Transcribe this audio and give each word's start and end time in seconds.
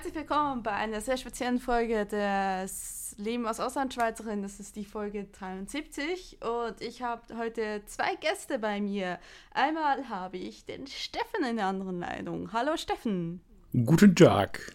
Herzlich 0.00 0.14
willkommen 0.14 0.62
bei 0.62 0.70
einer 0.70 1.02
sehr 1.02 1.18
speziellen 1.18 1.58
Folge 1.58 2.06
des 2.06 3.14
Leben 3.18 3.46
als 3.46 3.60
Auslandschweizerin. 3.60 4.40
Das 4.40 4.58
ist 4.58 4.74
die 4.76 4.86
Folge 4.86 5.24
73 5.24 6.38
und 6.40 6.80
ich 6.80 7.02
habe 7.02 7.36
heute 7.36 7.82
zwei 7.84 8.14
Gäste 8.14 8.58
bei 8.58 8.80
mir. 8.80 9.18
Einmal 9.52 10.08
habe 10.08 10.38
ich 10.38 10.64
den 10.64 10.86
Steffen 10.86 11.44
in 11.44 11.56
der 11.56 11.66
anderen 11.66 12.00
Leitung. 12.00 12.50
Hallo 12.54 12.78
Steffen. 12.78 13.42
Guten 13.74 14.16
Tag. 14.16 14.72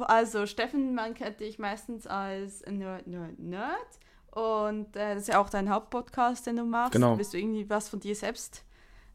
Also 0.00 0.46
Steffen, 0.46 0.96
man 0.96 1.14
kennt 1.14 1.38
dich 1.38 1.60
meistens 1.60 2.08
als 2.08 2.66
Nerd, 2.66 3.06
Nerd, 3.06 3.38
Nerd. 3.38 4.00
Und 4.32 4.96
äh, 4.96 5.14
das 5.14 5.22
ist 5.22 5.28
ja 5.28 5.40
auch 5.40 5.48
dein 5.48 5.70
Hauptpodcast, 5.70 6.44
den 6.44 6.56
du 6.56 6.64
machst. 6.64 6.90
Genau. 6.90 7.16
Willst 7.16 7.34
du 7.34 7.38
irgendwie 7.38 7.70
was 7.70 7.88
von 7.88 8.00
dir 8.00 8.16
selbst 8.16 8.64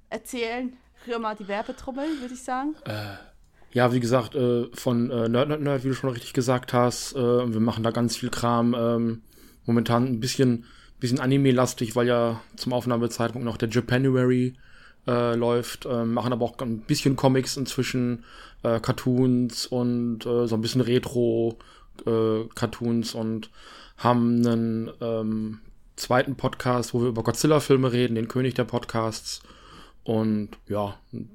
erzählen? 0.09 0.77
Rühr 1.05 1.19
mal 1.19 1.35
die 1.35 1.49
Werbetrommel, 1.49 2.21
würde 2.21 2.35
ich 2.35 2.43
sagen. 2.43 2.77
Äh, 2.85 3.15
ja, 3.73 3.91
wie 3.91 3.99
gesagt, 3.99 4.35
äh, 4.35 4.67
von 4.73 5.09
äh, 5.09 5.27
Nerd, 5.27 5.49
Nerd, 5.49 5.61
Nerd, 5.61 5.83
wie 5.83 5.89
du 5.89 5.95
schon 5.95 6.11
richtig 6.11 6.31
gesagt 6.33 6.71
hast. 6.73 7.15
Äh, 7.15 7.53
wir 7.53 7.59
machen 7.59 7.83
da 7.83 7.89
ganz 7.91 8.15
viel 8.15 8.29
Kram. 8.29 8.75
Ähm, 8.77 9.23
momentan 9.65 10.05
ein 10.05 10.19
bisschen, 10.19 10.65
bisschen 10.99 11.19
Anime-lastig, 11.19 11.95
weil 11.95 12.05
ja 12.07 12.41
zum 12.55 12.73
Aufnahmezeitpunkt 12.73 13.45
noch 13.45 13.57
der 13.57 13.69
Japanuary 13.69 14.53
äh, 15.07 15.35
läuft. 15.35 15.87
Äh, 15.87 16.05
machen 16.05 16.33
aber 16.33 16.45
auch 16.45 16.59
ein 16.59 16.81
bisschen 16.81 17.15
Comics 17.15 17.57
inzwischen, 17.57 18.25
äh, 18.61 18.79
Cartoons 18.79 19.65
und 19.65 20.23
äh, 20.25 20.45
so 20.47 20.53
ein 20.55 20.61
bisschen 20.61 20.81
Retro-Cartoons 20.81 23.15
und 23.15 23.49
haben 23.97 24.45
einen 24.45 24.91
ähm, 25.01 25.61
zweiten 25.95 26.35
Podcast, 26.35 26.93
wo 26.93 27.01
wir 27.01 27.09
über 27.09 27.23
Godzilla-Filme 27.23 27.91
reden, 27.91 28.13
den 28.15 28.27
König 28.27 28.53
der 28.53 28.65
Podcasts. 28.65 29.41
Und 30.03 30.49
ja, 30.67 30.99
und 31.11 31.29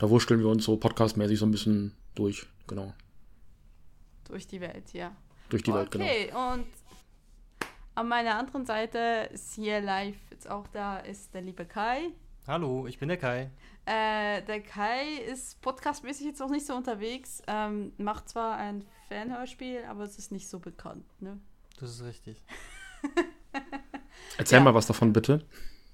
da 0.00 0.08
wursteln 0.08 0.40
wir 0.40 0.48
uns 0.48 0.64
so 0.64 0.78
podcastmäßig 0.78 1.38
so 1.38 1.44
ein 1.46 1.50
bisschen 1.50 1.94
durch, 2.14 2.46
genau. 2.66 2.94
Durch 4.24 4.46
die 4.46 4.60
Welt, 4.60 4.92
ja. 4.94 5.14
Durch 5.50 5.62
die 5.62 5.74
Welt, 5.74 5.90
genau. 5.90 6.04
Okay, 6.06 6.32
und 6.32 6.66
an 7.94 8.08
meiner 8.08 8.36
anderen 8.36 8.64
Seite 8.64 9.28
ist 9.30 9.54
hier 9.54 9.82
live 9.82 10.16
jetzt 10.30 10.48
auch 10.48 10.66
da, 10.68 10.98
ist 10.98 11.34
der 11.34 11.42
liebe 11.42 11.66
Kai. 11.66 12.12
Hallo, 12.46 12.86
ich 12.86 12.98
bin 12.98 13.08
der 13.08 13.18
Kai. 13.18 13.50
Äh, 13.84 14.42
der 14.42 14.62
Kai 14.62 15.16
ist 15.30 15.60
podcastmäßig 15.60 16.24
jetzt 16.24 16.40
noch 16.40 16.50
nicht 16.50 16.64
so 16.64 16.74
unterwegs, 16.74 17.42
ähm, 17.46 17.92
macht 17.98 18.30
zwar 18.30 18.56
ein 18.56 18.86
Fanhörspiel, 19.08 19.84
aber 19.86 20.04
es 20.04 20.16
ist 20.16 20.32
nicht 20.32 20.48
so 20.48 20.60
bekannt, 20.60 21.04
ne? 21.20 21.38
Das 21.78 21.90
ist 21.90 22.02
richtig. 22.04 22.42
Erzähl 24.38 24.58
Ja. 24.58 24.64
mal 24.64 24.74
was 24.74 24.86
davon, 24.86 25.12
bitte. 25.12 25.44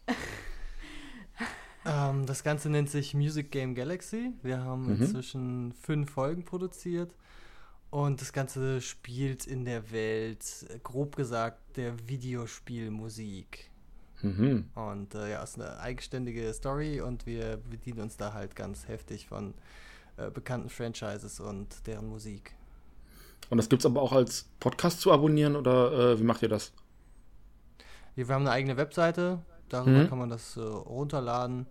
Ähm, 1.87 2.27
das 2.27 2.43
Ganze 2.43 2.69
nennt 2.69 2.91
sich 2.91 3.15
Music 3.15 3.51
Game 3.51 3.75
Galaxy. 3.75 4.33
Wir 4.43 4.63
haben 4.63 4.87
Mhm. 4.97 5.03
inzwischen 5.03 5.73
fünf 5.73 6.11
Folgen 6.11 6.45
produziert. 6.45 7.15
Und 7.91 8.21
das 8.21 8.33
Ganze 8.33 8.81
spielt 8.81 9.47
in 9.47 9.65
der 9.65 9.91
Welt, 9.93 10.45
grob 10.83 11.17
gesagt, 11.17 11.77
der 11.77 11.95
Videospielmusik. 12.09 13.71
Mhm. 14.23 14.69
Und 14.75 15.15
äh, 15.15 15.31
ja, 15.31 15.43
ist 15.43 15.61
eine 15.61 15.79
eigenständige 15.79 16.53
Story 16.53 17.01
und 17.01 17.27
wir 17.27 17.59
bedienen 17.71 18.01
uns 18.01 18.17
da 18.17 18.33
halt 18.33 18.57
ganz 18.57 18.89
heftig 18.89 19.29
von 19.29 19.55
äh, 20.17 20.31
bekannten 20.31 20.69
Franchises 20.69 21.39
und 21.39 21.87
deren 21.87 22.09
Musik. 22.09 22.55
Und 23.51 23.59
das 23.59 23.69
gibt's 23.69 23.87
aber 23.87 24.03
auch 24.03 24.13
als 24.13 24.49
Podcast 24.59 25.01
zu 25.01 25.13
abonnieren 25.13 25.55
oder 25.55 25.93
äh, 26.13 26.19
wie 26.19 26.25
macht 26.25 26.43
ihr 26.43 26.49
das? 26.49 26.73
Wir 28.17 28.27
haben 28.29 28.43
eine 28.43 28.51
eigene 28.51 28.77
Webseite, 28.77 29.39
darüber 29.69 30.03
Mhm. 30.05 30.09
kann 30.09 30.19
man 30.19 30.31
das 30.31 30.57
äh, 30.57 30.61
runterladen. 30.61 31.67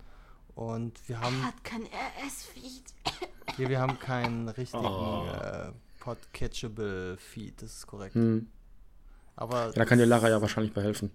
Und 0.54 1.06
wir 1.08 1.20
haben 1.20 1.44
Hat 1.44 1.62
kein 1.64 1.82
RS-Feed. 1.82 2.82
Hier, 3.56 3.68
wir 3.68 3.80
haben 3.80 3.98
keinen 3.98 4.48
richtigen 4.48 4.84
Oh. 4.84 5.26
äh, 5.42 5.72
Podcatchable 6.00 7.16
Feed, 7.18 7.60
das 7.62 7.76
ist 7.78 7.86
korrekt. 7.86 8.14
Hm. 8.14 8.46
Aber 9.36 9.66
Ja, 9.66 9.72
da 9.72 9.84
kann 9.84 9.98
dir 9.98 10.06
Lara 10.06 10.28
ja 10.30 10.40
wahrscheinlich 10.40 10.72
bei 10.72 10.82
helfen. 10.82 11.10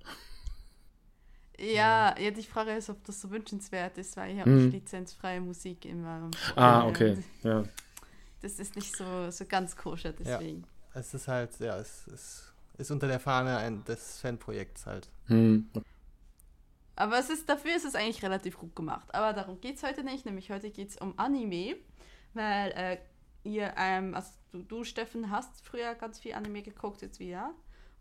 Ja, 1.59 2.17
ja, 2.19 2.31
die 2.31 2.43
Frage 2.43 2.71
ist, 2.71 2.89
ob 2.89 3.03
das 3.03 3.21
so 3.21 3.29
wünschenswert 3.29 3.97
ist, 3.97 4.17
weil 4.17 4.33
ich 4.33 4.39
habe 4.39 4.49
Mhm. 4.49 4.63
nicht 4.65 4.73
lizenzfreie 4.73 5.39
Musik 5.41 5.85
immer. 5.85 6.29
Ah, 6.55 6.83
Äh, 6.85 6.89
okay. 6.89 7.17
Ja. 7.43 7.63
Das 8.41 8.53
ist 8.59 8.75
nicht 8.75 8.95
so, 8.95 9.29
so 9.29 9.45
ganz 9.45 9.75
koscher, 9.75 10.11
deswegen. 10.13 10.63
es 10.95 11.13
ist 11.13 11.27
halt, 11.27 11.59
ja, 11.59 11.77
es 11.77 12.07
ist, 12.07 12.53
ist 12.77 12.89
unter 12.89 13.07
der 13.07 13.19
Fahne 13.19 13.57
ein, 13.57 13.83
des 13.85 14.19
Fanprojekts 14.19 14.87
halt. 14.87 15.09
Hm. 15.27 15.69
Aber 17.01 17.17
es 17.17 17.31
ist, 17.31 17.49
dafür 17.49 17.75
ist 17.75 17.83
es 17.83 17.95
eigentlich 17.95 18.21
relativ 18.21 18.59
gut 18.59 18.75
gemacht. 18.75 19.15
Aber 19.15 19.33
darum 19.33 19.59
geht 19.59 19.77
es 19.77 19.81
heute 19.81 20.03
nicht, 20.03 20.23
nämlich 20.23 20.51
heute 20.51 20.69
geht 20.69 20.89
es 20.89 20.97
um 20.97 21.17
Anime, 21.17 21.75
weil 22.35 22.71
äh, 22.73 22.97
ihr, 23.43 23.73
ähm, 23.75 24.13
also 24.13 24.29
du, 24.51 24.61
du, 24.61 24.83
Steffen, 24.83 25.31
hast 25.31 25.65
früher 25.65 25.95
ganz 25.95 26.19
viel 26.19 26.35
Anime 26.35 26.61
geguckt, 26.61 27.01
jetzt 27.01 27.19
wieder. 27.19 27.55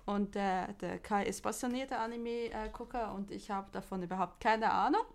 Und 0.05 0.35
der, 0.35 0.75
der 0.75 0.99
Kai 0.99 1.25
ist 1.25 1.41
passionierter 1.41 1.99
Anime-Gucker 1.99 3.15
und 3.15 3.31
ich 3.31 3.51
habe 3.51 3.71
davon 3.73 4.03
überhaupt 4.03 4.39
keine 4.39 4.71
Ahnung. 4.71 5.07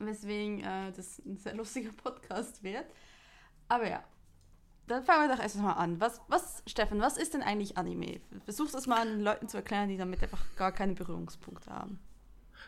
Weswegen 0.00 0.64
äh, 0.64 0.90
das 0.90 1.20
ein 1.20 1.36
sehr 1.36 1.54
lustiger 1.54 1.92
Podcast 2.02 2.64
wird. 2.64 2.86
Aber 3.68 3.88
ja, 3.88 4.02
dann 4.88 5.04
fangen 5.04 5.28
wir 5.28 5.36
doch 5.36 5.42
erstmal 5.42 5.76
an. 5.76 6.00
Was, 6.00 6.20
was, 6.26 6.64
Steffen, 6.66 7.00
was 7.00 7.16
ist 7.16 7.32
denn 7.32 7.42
eigentlich 7.42 7.78
Anime? 7.78 8.20
Versuch 8.44 8.72
das 8.72 8.88
mal 8.88 9.06
den 9.06 9.20
Leuten 9.20 9.48
zu 9.48 9.58
erklären, 9.58 9.88
die 9.88 9.96
damit 9.96 10.20
einfach 10.20 10.44
gar 10.56 10.72
keine 10.72 10.94
Berührungspunkte 10.94 11.70
haben. 11.70 12.00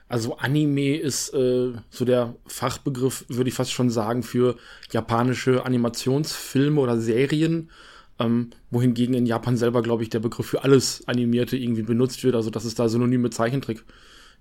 Also 0.08 0.36
Anime 0.36 0.96
ist 0.96 1.32
äh, 1.34 1.72
so 1.90 2.04
der 2.04 2.36
Fachbegriff, 2.46 3.24
würde 3.28 3.48
ich 3.48 3.54
fast 3.54 3.72
schon 3.72 3.90
sagen, 3.90 4.22
für 4.22 4.56
japanische 4.90 5.64
Animationsfilme 5.64 6.80
oder 6.80 6.98
Serien. 6.98 7.70
Ähm, 8.18 8.50
wohingegen 8.70 9.14
in 9.14 9.26
Japan 9.26 9.56
selber, 9.56 9.82
glaube 9.82 10.04
ich, 10.04 10.10
der 10.10 10.20
Begriff 10.20 10.46
für 10.46 10.62
alles 10.62 11.02
Animierte 11.08 11.56
irgendwie 11.56 11.82
benutzt 11.82 12.22
wird. 12.22 12.36
Also 12.36 12.50
das 12.50 12.64
ist 12.64 12.78
da 12.78 12.88
synonym 12.88 13.22
mit 13.22 13.34
Zeichentrick 13.34 13.84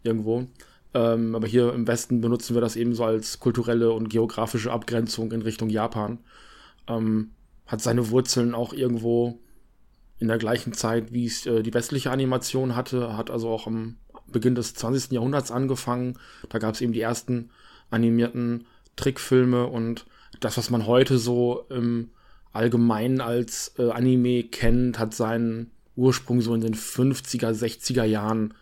irgendwo. 0.04 0.48
Ähm, 0.94 1.34
aber 1.34 1.48
hier 1.48 1.74
im 1.74 1.88
Westen 1.88 2.22
benutzen 2.22 2.54
wir 2.56 2.62
das 2.62 2.76
eben 2.76 2.94
so 2.94 3.04
als 3.04 3.40
kulturelle 3.40 3.92
und 3.92 4.10
geografische 4.10 4.72
Abgrenzung 4.72 5.32
in 5.32 5.42
Richtung 5.42 5.70
Japan. 5.70 6.20
Ähm, 6.88 7.32
hat 7.66 7.82
seine 7.82 8.10
Wurzeln 8.12 8.54
auch 8.54 8.74
irgendwo 8.74 9.40
in 10.20 10.28
der 10.28 10.38
gleichen 10.38 10.74
Zeit, 10.74 11.12
wie 11.12 11.26
es 11.26 11.46
äh, 11.46 11.64
die 11.64 11.74
westliche 11.74 12.12
Animation 12.12 12.76
hatte, 12.76 13.18
hat 13.18 13.32
also 13.32 13.50
auch 13.50 13.66
am 13.66 13.98
Beginn 14.28 14.56
des 14.56 14.74
20. 14.76 15.12
Jahrhunderts 15.12 15.52
angefangen. 15.52 16.18
Da 16.50 16.60
gab 16.60 16.76
es 16.76 16.82
eben 16.82 16.94
die 16.94 17.02
ersten 17.02 17.50
animierten 17.90 18.66
Trickfilme 18.96 19.68
und 19.68 20.06
das, 20.40 20.58
was 20.58 20.70
man 20.70 20.88
heute 20.88 21.18
so 21.18 21.66
im 21.70 22.10
Allgemeinen 22.52 23.22
als 23.22 23.74
äh, 23.78 23.90
Anime 23.90 24.44
kennt, 24.44 25.00
hat 25.00 25.14
seinen 25.14 25.72
Ursprung 25.96 26.42
so 26.42 26.54
in 26.54 26.62
den 26.62 26.76
50er, 26.76 27.52
60er 27.52 28.04
Jahren, 28.04 28.54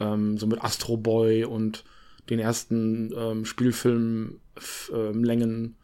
ähm, 0.00 0.38
so 0.38 0.46
mit 0.46 0.62
Astro 0.62 0.96
Boy 0.96 1.44
und 1.44 1.84
den 2.30 2.38
ersten 2.38 3.12
ähm, 3.16 3.44
Spielfilmlängen 3.44 5.76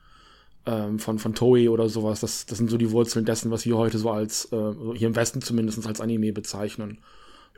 ähm, 0.67 0.99
von, 0.99 1.19
von 1.19 1.35
Toei 1.35 1.71
oder 1.71 1.89
sowas. 1.89 2.21
Das, 2.21 2.47
das 2.47 2.59
sind 2.59 2.71
so 2.71 2.77
die 2.77 2.91
Wurzeln 2.91 3.25
dessen, 3.25 3.51
was 3.51 3.67
wir 3.67 3.77
heute 3.77 3.99
so 3.99 4.11
als, 4.11 4.53
äh, 4.53 4.73
hier 4.95 5.09
im 5.09 5.17
Westen 5.17 5.43
zumindest 5.43 5.87
als 5.87 6.01
Anime 6.01 6.33
bezeichnen. 6.33 6.99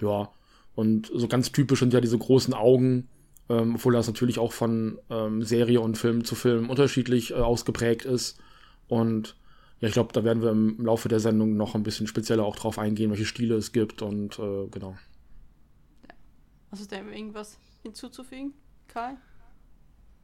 Ja, 0.01 0.31
und 0.77 1.11
so 1.13 1.27
ganz 1.27 1.51
typisch 1.51 1.81
sind 1.81 1.93
ja 1.93 2.01
diese 2.01 2.19
großen 2.19 2.55
Augen, 2.55 3.09
ähm, 3.49 3.75
obwohl 3.75 3.95
das 3.95 4.07
natürlich 4.07 4.39
auch 4.39 4.53
von 4.53 4.99
ähm, 5.11 5.43
Serie 5.43 5.81
und 5.81 5.97
Film 5.97 6.25
zu 6.25 6.35
Film 6.35 6.71
unterschiedlich 6.71 7.33
äh, 7.33 7.37
ausgeprägt 7.37 8.05
ist. 8.05 8.39
Und 8.87 9.37
ja, 9.81 9.89
ich 9.89 9.95
glaube, 9.95 10.13
da 10.13 10.23
werden 10.23 10.43
wir 10.43 10.51
im 10.51 10.85
Laufe 10.85 11.09
der 11.09 11.19
Sendung 11.19 11.57
noch 11.57 11.75
ein 11.75 11.83
bisschen 11.83 12.07
spezieller 12.07 12.45
auch 12.45 12.57
drauf 12.57 12.79
eingehen, 12.79 13.11
welche 13.11 13.25
Stile 13.25 13.57
es 13.57 13.73
gibt 13.73 14.03
und 14.03 14.39
äh, 14.39 14.69
genau. 14.71 14.97
Hast 16.71 16.83
du 16.83 16.97
dem 16.97 17.11
irgendwas 17.11 17.59
hinzuzufügen, 17.83 18.53
Kai? 18.87 19.17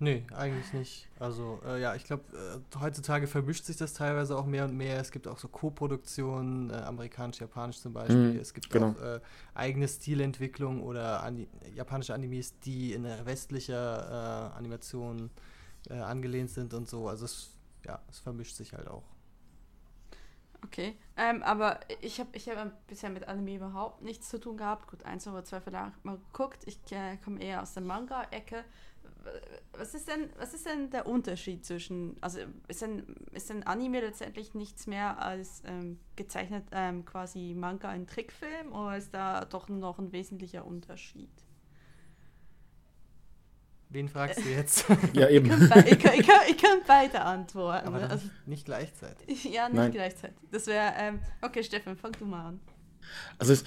Nee, 0.02 0.24
eigentlich 0.34 0.72
nicht. 0.72 1.08
Also, 1.20 1.60
äh, 1.64 1.80
ja, 1.80 1.94
ich 1.94 2.02
glaube, 2.02 2.24
äh, 2.32 2.80
heutzutage 2.80 3.28
vermischt 3.28 3.66
sich 3.66 3.76
das 3.76 3.94
teilweise 3.94 4.36
auch 4.36 4.46
mehr 4.46 4.64
und 4.64 4.76
mehr. 4.76 4.98
Es 4.98 5.12
gibt 5.12 5.28
auch 5.28 5.38
so 5.38 5.46
Co-Produktionen, 5.46 6.70
äh, 6.70 6.72
amerikanisch, 6.72 7.38
japanisch 7.38 7.78
zum 7.78 7.92
Beispiel. 7.92 8.32
Mhm, 8.32 8.40
es 8.40 8.52
gibt 8.52 8.68
genau. 8.68 8.88
auch 8.88 9.00
äh, 9.00 9.20
eigene 9.54 9.86
Stilentwicklung 9.86 10.82
oder 10.82 11.22
Ani 11.22 11.46
japanische 11.76 12.14
Animes, 12.14 12.58
die 12.58 12.94
in 12.94 13.04
der 13.04 13.24
westlicher 13.26 14.50
äh, 14.50 14.58
Animation 14.58 15.30
äh, 15.88 15.94
angelehnt 15.94 16.50
sind 16.50 16.74
und 16.74 16.88
so. 16.88 17.06
Also, 17.06 17.26
es, 17.26 17.50
ja, 17.86 18.00
es 18.10 18.18
vermischt 18.18 18.56
sich 18.56 18.72
halt 18.72 18.88
auch. 18.88 19.04
Okay, 20.64 20.96
ähm, 21.16 21.44
aber 21.44 21.78
ich 22.00 22.18
habe 22.18 22.30
ich 22.32 22.48
hab 22.48 22.86
bisher 22.88 23.10
mit 23.10 23.28
Anime 23.28 23.54
überhaupt 23.54 24.02
nichts 24.02 24.28
zu 24.28 24.40
tun 24.40 24.56
gehabt. 24.56 24.88
Gut, 24.88 25.04
eins 25.04 25.28
oder 25.28 25.44
zwei 25.44 25.60
vielleicht 25.60 26.04
mal 26.04 26.18
geguckt. 26.18 26.64
Ich 26.66 26.78
äh, 26.90 27.18
komme 27.18 27.40
eher 27.40 27.62
aus 27.62 27.74
der 27.74 27.84
Manga-Ecke. 27.84 28.64
Was 29.72 29.94
ist 29.94 30.08
denn, 30.08 30.30
was 30.38 30.54
ist 30.54 30.66
denn 30.66 30.90
der 30.90 31.06
Unterschied 31.06 31.64
zwischen, 31.64 32.16
also 32.20 32.38
ist 32.68 32.82
denn, 32.82 33.04
ist 33.32 33.50
denn 33.50 33.62
Anime 33.62 34.00
letztendlich 34.00 34.54
nichts 34.54 34.86
mehr 34.86 35.22
als 35.22 35.62
ähm, 35.66 35.98
gezeichnet 36.16 36.64
ähm, 36.72 37.04
quasi 37.04 37.54
Manga 37.56 37.92
in 37.94 38.06
Trickfilm 38.06 38.72
oder 38.72 38.96
ist 38.96 39.14
da 39.14 39.44
doch 39.44 39.68
noch 39.68 39.98
ein 39.98 40.12
wesentlicher 40.12 40.66
Unterschied? 40.66 41.30
Wen 43.92 44.08
fragst 44.08 44.44
du 44.44 44.48
jetzt? 44.56 44.86
ja, 45.12 45.28
eben. 45.28 45.50
Ich 45.50 45.70
kann, 45.70 45.86
ich, 45.86 45.98
kann, 45.98 46.14
ich, 46.18 46.26
kann, 46.26 46.40
ich 46.48 46.56
kann 46.56 46.78
beide 46.86 47.20
antworten. 47.20 47.86
Aber 47.86 48.00
dann 48.00 48.10
also, 48.10 48.24
nicht, 48.24 48.48
nicht 48.48 48.64
gleichzeitig. 48.64 49.44
ja, 49.52 49.68
nicht 49.68 49.76
Nein. 49.76 49.92
gleichzeitig. 49.92 50.36
Das 50.50 50.66
wäre, 50.66 50.92
ähm, 50.96 51.18
okay, 51.42 51.62
Steffen, 51.62 51.96
fang 51.96 52.12
du 52.12 52.24
mal 52.24 52.48
an. 52.48 52.60
Also 53.38 53.52
es, 53.52 53.64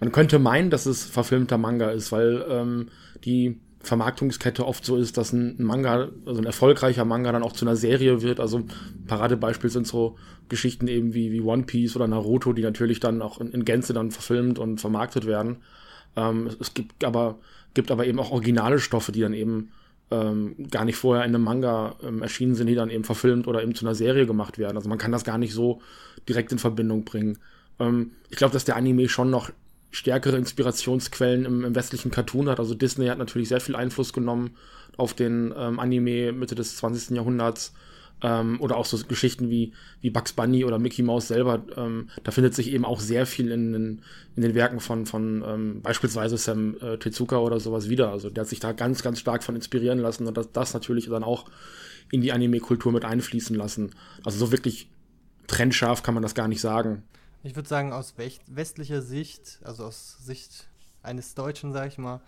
man 0.00 0.10
könnte 0.10 0.38
meinen, 0.38 0.70
dass 0.70 0.86
es 0.86 1.04
verfilmter 1.04 1.58
Manga 1.58 1.90
ist, 1.90 2.10
weil 2.10 2.44
ähm, 2.48 2.90
die 3.24 3.60
Vermarktungskette 3.82 4.66
oft 4.66 4.84
so 4.84 4.96
ist, 4.96 5.16
dass 5.16 5.32
ein 5.32 5.56
Manga, 5.62 6.08
also 6.24 6.40
ein 6.40 6.46
erfolgreicher 6.46 7.04
Manga 7.04 7.32
dann 7.32 7.42
auch 7.42 7.52
zu 7.52 7.64
einer 7.64 7.76
Serie 7.76 8.22
wird. 8.22 8.38
Also 8.38 8.62
Paradebeispiel 9.06 9.70
sind 9.70 9.86
so 9.86 10.16
Geschichten 10.48 10.86
eben 10.88 11.14
wie, 11.14 11.32
wie 11.32 11.40
One 11.40 11.64
Piece 11.64 11.96
oder 11.96 12.06
Naruto, 12.06 12.52
die 12.52 12.62
natürlich 12.62 13.00
dann 13.00 13.22
auch 13.22 13.40
in, 13.40 13.50
in 13.50 13.64
Gänze 13.64 13.92
dann 13.92 14.10
verfilmt 14.10 14.58
und 14.58 14.80
vermarktet 14.80 15.26
werden. 15.26 15.56
Ähm, 16.16 16.48
es, 16.60 16.74
gibt 16.74 17.04
aber, 17.04 17.38
gibt 17.74 17.90
aber 17.90 18.06
eben 18.06 18.20
auch 18.20 18.30
originale 18.30 18.78
Stoffe, 18.78 19.12
die 19.12 19.20
dann 19.20 19.34
eben 19.34 19.70
ähm, 20.12 20.54
gar 20.70 20.84
nicht 20.84 20.96
vorher 20.96 21.24
in 21.24 21.34
einem 21.34 21.44
Manga 21.44 21.96
ähm, 22.02 22.22
erschienen 22.22 22.54
sind, 22.54 22.68
die 22.68 22.74
dann 22.74 22.90
eben 22.90 23.04
verfilmt 23.04 23.48
oder 23.48 23.62
eben 23.62 23.74
zu 23.74 23.84
einer 23.84 23.94
Serie 23.94 24.26
gemacht 24.26 24.58
werden. 24.58 24.76
Also 24.76 24.88
man 24.88 24.98
kann 24.98 25.12
das 25.12 25.24
gar 25.24 25.38
nicht 25.38 25.54
so 25.54 25.80
direkt 26.28 26.52
in 26.52 26.58
Verbindung 26.58 27.04
bringen. 27.04 27.38
Ähm, 27.80 28.12
ich 28.30 28.36
glaube, 28.36 28.52
dass 28.52 28.64
der 28.64 28.76
Anime 28.76 29.08
schon 29.08 29.30
noch 29.30 29.50
stärkere 29.92 30.36
Inspirationsquellen 30.36 31.44
im, 31.44 31.64
im 31.64 31.74
westlichen 31.74 32.10
Cartoon 32.10 32.48
hat. 32.48 32.58
Also 32.58 32.74
Disney 32.74 33.06
hat 33.06 33.18
natürlich 33.18 33.48
sehr 33.48 33.60
viel 33.60 33.76
Einfluss 33.76 34.12
genommen 34.12 34.56
auf 34.96 35.14
den 35.14 35.54
ähm, 35.56 35.78
Anime 35.78 36.32
Mitte 36.32 36.54
des 36.54 36.76
20. 36.76 37.16
Jahrhunderts. 37.16 37.72
Ähm, 38.24 38.60
oder 38.60 38.76
auch 38.76 38.84
so 38.84 38.96
Geschichten 39.06 39.50
wie, 39.50 39.72
wie 40.00 40.10
Bugs 40.10 40.32
Bunny 40.32 40.64
oder 40.64 40.78
Mickey 40.78 41.02
Mouse 41.02 41.28
selber. 41.28 41.64
Ähm, 41.76 42.08
da 42.22 42.30
findet 42.30 42.54
sich 42.54 42.72
eben 42.72 42.84
auch 42.84 43.00
sehr 43.00 43.26
viel 43.26 43.50
in, 43.50 43.74
in, 43.74 44.02
in 44.36 44.42
den 44.42 44.54
Werken 44.54 44.80
von, 44.80 45.06
von 45.06 45.44
ähm, 45.46 45.82
beispielsweise 45.82 46.36
Sam 46.38 46.76
äh, 46.80 46.98
Tezuka 46.98 47.38
oder 47.38 47.58
sowas 47.58 47.88
wieder. 47.88 48.10
Also 48.10 48.30
der 48.30 48.42
hat 48.42 48.48
sich 48.48 48.60
da 48.60 48.72
ganz, 48.72 49.02
ganz 49.02 49.18
stark 49.18 49.42
von 49.42 49.56
inspirieren 49.56 49.98
lassen 49.98 50.26
und 50.26 50.36
das, 50.36 50.52
das 50.52 50.72
natürlich 50.72 51.08
dann 51.08 51.24
auch 51.24 51.46
in 52.12 52.20
die 52.20 52.32
Anime-Kultur 52.32 52.92
mit 52.92 53.04
einfließen 53.04 53.56
lassen. 53.56 53.90
Also 54.24 54.38
so 54.38 54.52
wirklich 54.52 54.88
trennscharf 55.48 56.02
kann 56.02 56.14
man 56.14 56.22
das 56.22 56.34
gar 56.36 56.46
nicht 56.46 56.60
sagen. 56.60 57.02
Ich 57.42 57.56
würde 57.56 57.68
sagen, 57.68 57.92
aus 57.92 58.14
westlicher 58.16 59.02
Sicht, 59.02 59.60
also 59.64 59.84
aus 59.86 60.18
Sicht 60.24 60.68
eines 61.02 61.34
Deutschen, 61.34 61.72
sag 61.72 61.88
ich 61.88 61.98
mal, 61.98 62.20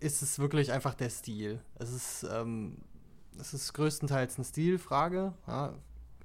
ist 0.00 0.22
es 0.22 0.38
wirklich 0.40 0.72
einfach 0.72 0.94
der 0.94 1.10
Stil. 1.10 1.60
Es 1.76 1.92
ist, 1.92 2.26
ähm, 2.32 2.78
es 3.38 3.54
ist 3.54 3.72
größtenteils 3.74 4.36
eine 4.36 4.44
Stilfrage. 4.44 5.32
Ja? 5.46 5.74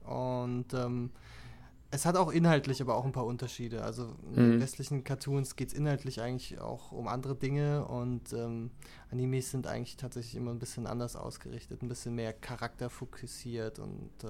Und 0.03 0.73
ähm, 0.73 1.11
es 1.91 2.05
hat 2.05 2.17
auch 2.17 2.31
inhaltlich 2.31 2.81
aber 2.81 2.95
auch 2.95 3.05
ein 3.05 3.11
paar 3.11 3.25
Unterschiede. 3.25 3.83
Also 3.83 4.15
in 4.33 4.55
Mhm. 4.55 4.59
westlichen 4.59 5.03
Cartoons 5.03 5.55
geht 5.55 5.69
es 5.69 5.73
inhaltlich 5.73 6.19
eigentlich 6.21 6.59
auch 6.59 6.91
um 6.91 7.07
andere 7.07 7.35
Dinge 7.35 7.85
und 7.85 8.33
ähm, 8.33 8.71
Animes 9.11 9.51
sind 9.51 9.67
eigentlich 9.67 9.95
tatsächlich 9.97 10.35
immer 10.35 10.51
ein 10.51 10.59
bisschen 10.59 10.87
anders 10.87 11.15
ausgerichtet, 11.15 11.83
ein 11.83 11.87
bisschen 11.87 12.15
mehr 12.15 12.33
charakterfokussiert 12.33 13.79
und 13.79 14.11
äh, 14.23 14.29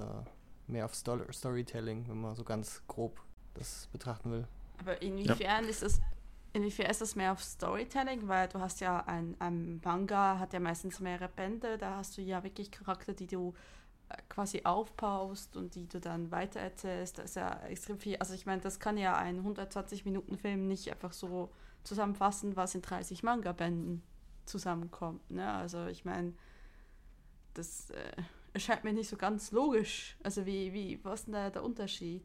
mehr 0.70 0.84
auf 0.84 0.94
Sto 0.94 1.18
Storytelling, 1.32 2.08
wenn 2.08 2.20
man 2.20 2.36
so 2.36 2.44
ganz 2.44 2.82
grob 2.86 3.20
das 3.58 3.88
betrachten 3.92 4.30
will. 4.30 4.46
Aber 4.78 5.00
inwiefern 5.02 5.64
ist 5.64 5.82
es, 5.82 6.00
inwiefern 6.52 6.90
ist 6.90 7.00
das 7.00 7.16
mehr 7.16 7.32
auf 7.32 7.42
Storytelling? 7.42 8.28
Weil 8.28 8.48
du 8.48 8.60
hast 8.60 8.80
ja 8.80 9.04
ein, 9.06 9.36
ein 9.38 9.80
Manga, 9.84 10.38
hat 10.38 10.52
ja 10.52 10.60
meistens 10.60 11.00
mehrere 11.00 11.28
Bände, 11.28 11.78
da 11.78 11.96
hast 11.96 12.16
du 12.16 12.22
ja 12.22 12.42
wirklich 12.42 12.70
Charakter, 12.70 13.12
die 13.12 13.26
du 13.26 13.54
äh, 14.08 14.16
quasi 14.28 14.62
aufbaust 14.64 15.56
und 15.56 15.74
die 15.74 15.88
du 15.88 16.00
dann 16.00 16.30
weitererzählst. 16.30 17.18
Da 17.18 17.22
ist 17.22 17.36
ja 17.36 17.60
extrem 17.66 17.98
viel. 17.98 18.16
Also 18.16 18.34
ich 18.34 18.46
meine, 18.46 18.62
das 18.62 18.78
kann 18.80 18.96
ja 18.96 19.16
ein 19.16 19.38
120 19.38 20.04
Minuten 20.04 20.38
Film 20.38 20.68
nicht 20.68 20.90
einfach 20.90 21.12
so 21.12 21.50
zusammenfassen, 21.84 22.56
was 22.56 22.74
in 22.74 22.82
30 22.82 23.22
Manga-Bänden 23.22 24.02
zusammenkommt. 24.44 25.30
Ne? 25.30 25.50
Also 25.50 25.86
ich 25.86 26.04
meine, 26.04 26.34
das 27.54 27.90
äh, 27.90 28.12
erscheint 28.52 28.84
mir 28.84 28.92
nicht 28.92 29.08
so 29.08 29.16
ganz 29.16 29.52
logisch. 29.52 30.16
Also 30.22 30.46
wie, 30.46 30.72
wie, 30.72 31.04
was 31.04 31.20
ist 31.20 31.26
denn 31.26 31.34
da 31.34 31.50
der 31.50 31.62
Unterschied? 31.62 32.24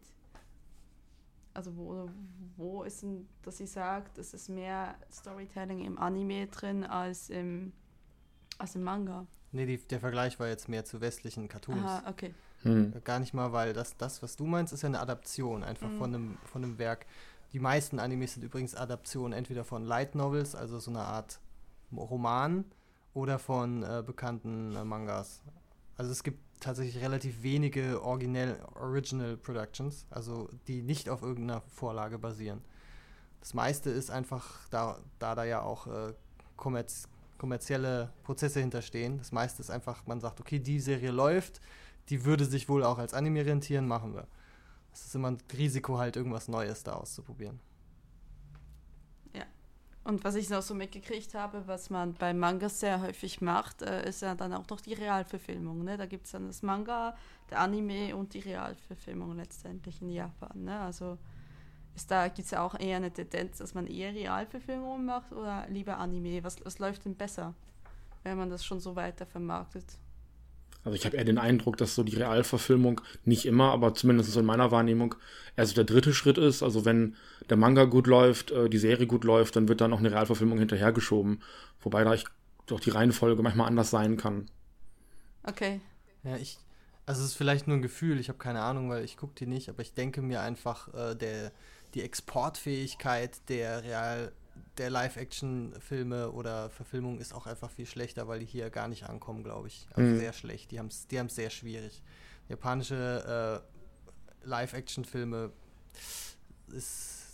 Also 1.53 1.75
wo, 1.77 2.09
wo 2.57 2.83
ist 2.83 3.03
denn, 3.03 3.27
dass 3.43 3.57
sie 3.57 3.67
sagt, 3.67 4.17
es 4.17 4.33
ist 4.33 4.49
mehr 4.49 4.95
Storytelling 5.11 5.85
im 5.85 5.99
Anime 5.99 6.47
drin 6.47 6.83
als 6.83 7.29
im, 7.29 7.73
als 8.57 8.75
im 8.75 8.83
Manga? 8.83 9.27
Nee, 9.51 9.65
die, 9.67 9.77
der 9.77 9.99
Vergleich 9.99 10.39
war 10.39 10.47
jetzt 10.47 10.67
mehr 10.67 10.83
zu 10.83 10.99
westlichen 10.99 11.47
Cartoons. 11.47 11.83
Aha, 11.85 12.09
okay. 12.09 12.33
Hm. 12.63 12.93
Gar 13.03 13.19
nicht 13.19 13.33
mal, 13.33 13.51
weil 13.53 13.73
das, 13.73 13.95
das, 13.97 14.23
was 14.23 14.35
du 14.35 14.45
meinst, 14.45 14.73
ist 14.73 14.81
ja 14.81 14.89
eine 14.89 14.99
Adaption 14.99 15.63
einfach 15.63 15.89
Mhm. 15.89 15.97
von, 15.97 16.15
einem, 16.15 16.37
von 16.45 16.63
einem 16.63 16.77
Werk. 16.79 17.05
Die 17.51 17.59
meisten 17.59 17.99
Animes 17.99 18.33
sind 18.33 18.43
übrigens 18.43 18.73
Adaptionen 18.73 19.33
entweder 19.33 19.63
von 19.63 19.83
Light 19.83 20.15
Novels, 20.15 20.55
also 20.55 20.79
so 20.79 20.89
eine 20.89 21.01
Art 21.01 21.39
Roman, 21.95 22.65
oder 23.13 23.37
von 23.37 23.83
äh, 23.83 24.01
bekannten 24.03 24.75
äh, 24.75 24.83
Mangas. 24.83 25.43
Also 25.97 26.11
es 26.11 26.23
gibt 26.23 26.39
tatsächlich 26.63 27.03
relativ 27.03 27.43
wenige 27.43 28.01
originell 28.01 28.57
Original 28.75 29.37
Productions, 29.37 30.05
also 30.09 30.49
die 30.67 30.81
nicht 30.81 31.09
auf 31.09 31.21
irgendeiner 31.21 31.61
Vorlage 31.61 32.17
basieren. 32.17 32.61
Das 33.41 33.53
meiste 33.53 33.89
ist 33.89 34.09
einfach, 34.09 34.67
da 34.69 34.99
da, 35.19 35.35
da 35.35 35.43
ja 35.43 35.61
auch 35.61 35.87
äh, 35.87 36.13
kommerz 36.55 37.07
kommerzielle 37.37 38.13
Prozesse 38.23 38.61
hinterstehen, 38.61 39.17
das 39.17 39.33
meiste 39.33 39.61
ist 39.61 39.69
einfach, 39.69 40.05
man 40.05 40.21
sagt, 40.21 40.39
okay, 40.39 40.59
die 40.59 40.79
Serie 40.79 41.11
läuft, 41.11 41.59
die 42.07 42.23
würde 42.23 42.45
sich 42.45 42.69
wohl 42.69 42.85
auch 42.85 42.97
als 42.97 43.13
Anime 43.13 43.45
rentieren, 43.45 43.85
machen 43.85 44.13
wir. 44.13 44.27
Es 44.93 45.05
ist 45.05 45.15
immer 45.15 45.31
ein 45.31 45.37
Risiko, 45.51 45.97
halt 45.97 46.15
irgendwas 46.15 46.47
Neues 46.47 46.83
da 46.83 46.93
auszuprobieren. 46.93 47.59
Und 50.03 50.23
was 50.25 50.35
ich 50.35 50.49
noch 50.49 50.61
so 50.61 50.73
mitgekriegt 50.73 51.33
habe, 51.33 51.63
was 51.65 51.89
man 51.89 52.13
bei 52.13 52.33
Mangas 52.33 52.81
sehr 52.81 53.01
häufig 53.01 53.39
macht, 53.39 53.81
äh, 53.81 54.07
ist 54.07 54.21
ja 54.21 54.35
dann 54.35 54.53
auch 54.53 54.67
noch 54.69 54.81
die 54.81 54.93
Realverfilmung. 54.93 55.83
Ne? 55.85 55.95
Da 55.95 56.05
gibt 56.05 56.25
es 56.25 56.31
dann 56.31 56.47
das 56.47 56.61
Manga, 56.61 57.15
der 57.49 57.61
Anime 57.61 58.15
und 58.15 58.33
die 58.33 58.39
Realverfilmung 58.39 59.37
letztendlich 59.37 60.01
in 60.01 60.09
Japan. 60.09 60.65
Ne? 60.65 60.77
Also 60.79 61.17
ist 61.95 62.11
da 62.11 62.27
gibt 62.27 62.45
es 62.45 62.51
ja 62.51 62.63
auch 62.63 62.77
eher 62.77 62.97
eine 62.97 63.11
Tendenz, 63.11 63.59
dass 63.59 63.73
man 63.73 63.87
eher 63.87 64.13
Realverfilmungen 64.13 65.05
macht 65.05 65.31
oder 65.31 65.67
lieber 65.69 65.97
Anime. 65.97 66.43
Was, 66.43 66.63
was 66.65 66.79
läuft 66.79 67.05
denn 67.05 67.15
besser, 67.15 67.53
wenn 68.23 68.37
man 68.37 68.49
das 68.49 68.65
schon 68.65 68.81
so 68.81 68.95
weiter 68.97 69.25
vermarktet? 69.25 69.85
Also 70.83 70.95
ich 70.95 71.05
habe 71.05 71.15
eher 71.15 71.23
den 71.23 71.37
Eindruck, 71.37 71.77
dass 71.77 71.95
so 71.95 72.03
die 72.03 72.15
Realverfilmung 72.15 73.01
nicht 73.23 73.45
immer, 73.45 73.71
aber 73.71 73.93
zumindest 73.93 74.31
so 74.31 74.39
in 74.41 74.45
meiner 74.45 74.71
Wahrnehmung 74.71 75.15
erst 75.55 75.77
der 75.77 75.85
dritte 75.85 76.13
Schritt 76.13 76.37
ist. 76.37 76.61
Also 76.61 76.83
wenn 76.83 77.15
der 77.49 77.57
Manga 77.57 77.85
gut 77.85 78.07
läuft, 78.07 78.51
äh, 78.51 78.69
die 78.69 78.77
Serie 78.77 79.07
gut 79.07 79.23
läuft, 79.23 79.55
dann 79.55 79.67
wird 79.69 79.81
dann 79.81 79.91
noch 79.91 79.99
eine 79.99 80.11
Realverfilmung 80.11 80.59
hinterhergeschoben. 80.59 81.41
Wobei 81.81 82.03
da 82.03 82.13
ich 82.13 82.25
doch 82.65 82.79
die 82.79 82.89
Reihenfolge 82.89 83.41
manchmal 83.41 83.67
anders 83.67 83.89
sein 83.89 84.17
kann. 84.17 84.49
Okay. 85.43 85.81
Ja, 86.23 86.37
ich, 86.37 86.57
also 87.05 87.21
es 87.21 87.29
ist 87.29 87.37
vielleicht 87.37 87.67
nur 87.67 87.77
ein 87.77 87.81
Gefühl, 87.81 88.19
ich 88.19 88.29
habe 88.29 88.39
keine 88.39 88.61
Ahnung, 88.61 88.89
weil 88.89 89.03
ich 89.03 89.17
gucke 89.17 89.35
die 89.35 89.47
nicht, 89.47 89.69
aber 89.69 89.81
ich 89.81 89.93
denke 89.93 90.21
mir 90.21 90.41
einfach, 90.41 90.93
äh, 90.93 91.15
der, 91.15 91.51
die 91.93 92.01
Exportfähigkeit 92.01 93.49
der 93.49 93.83
Real, 93.83 94.31
der 94.77 94.89
Live-Action-Filme 94.89 96.31
oder 96.31 96.69
Verfilmungen 96.69 97.19
ist 97.19 97.33
auch 97.33 97.45
einfach 97.45 97.69
viel 97.69 97.85
schlechter, 97.85 98.27
weil 98.27 98.39
die 98.39 98.45
hier 98.45 98.69
gar 98.69 98.87
nicht 98.87 99.03
ankommen, 99.09 99.43
glaube 99.43 99.67
ich. 99.67 99.87
Also 99.93 100.09
Mhm. 100.09 100.19
sehr 100.19 100.33
schlecht. 100.33 100.71
Die 100.71 100.79
haben 100.79 100.87
es 100.87 101.07
die 101.07 101.19
haben's 101.19 101.35
sehr 101.35 101.49
schwierig. 101.49 102.01
Japanische 102.49 103.63
äh, 104.43 104.47
Live-Action-Filme 104.47 105.51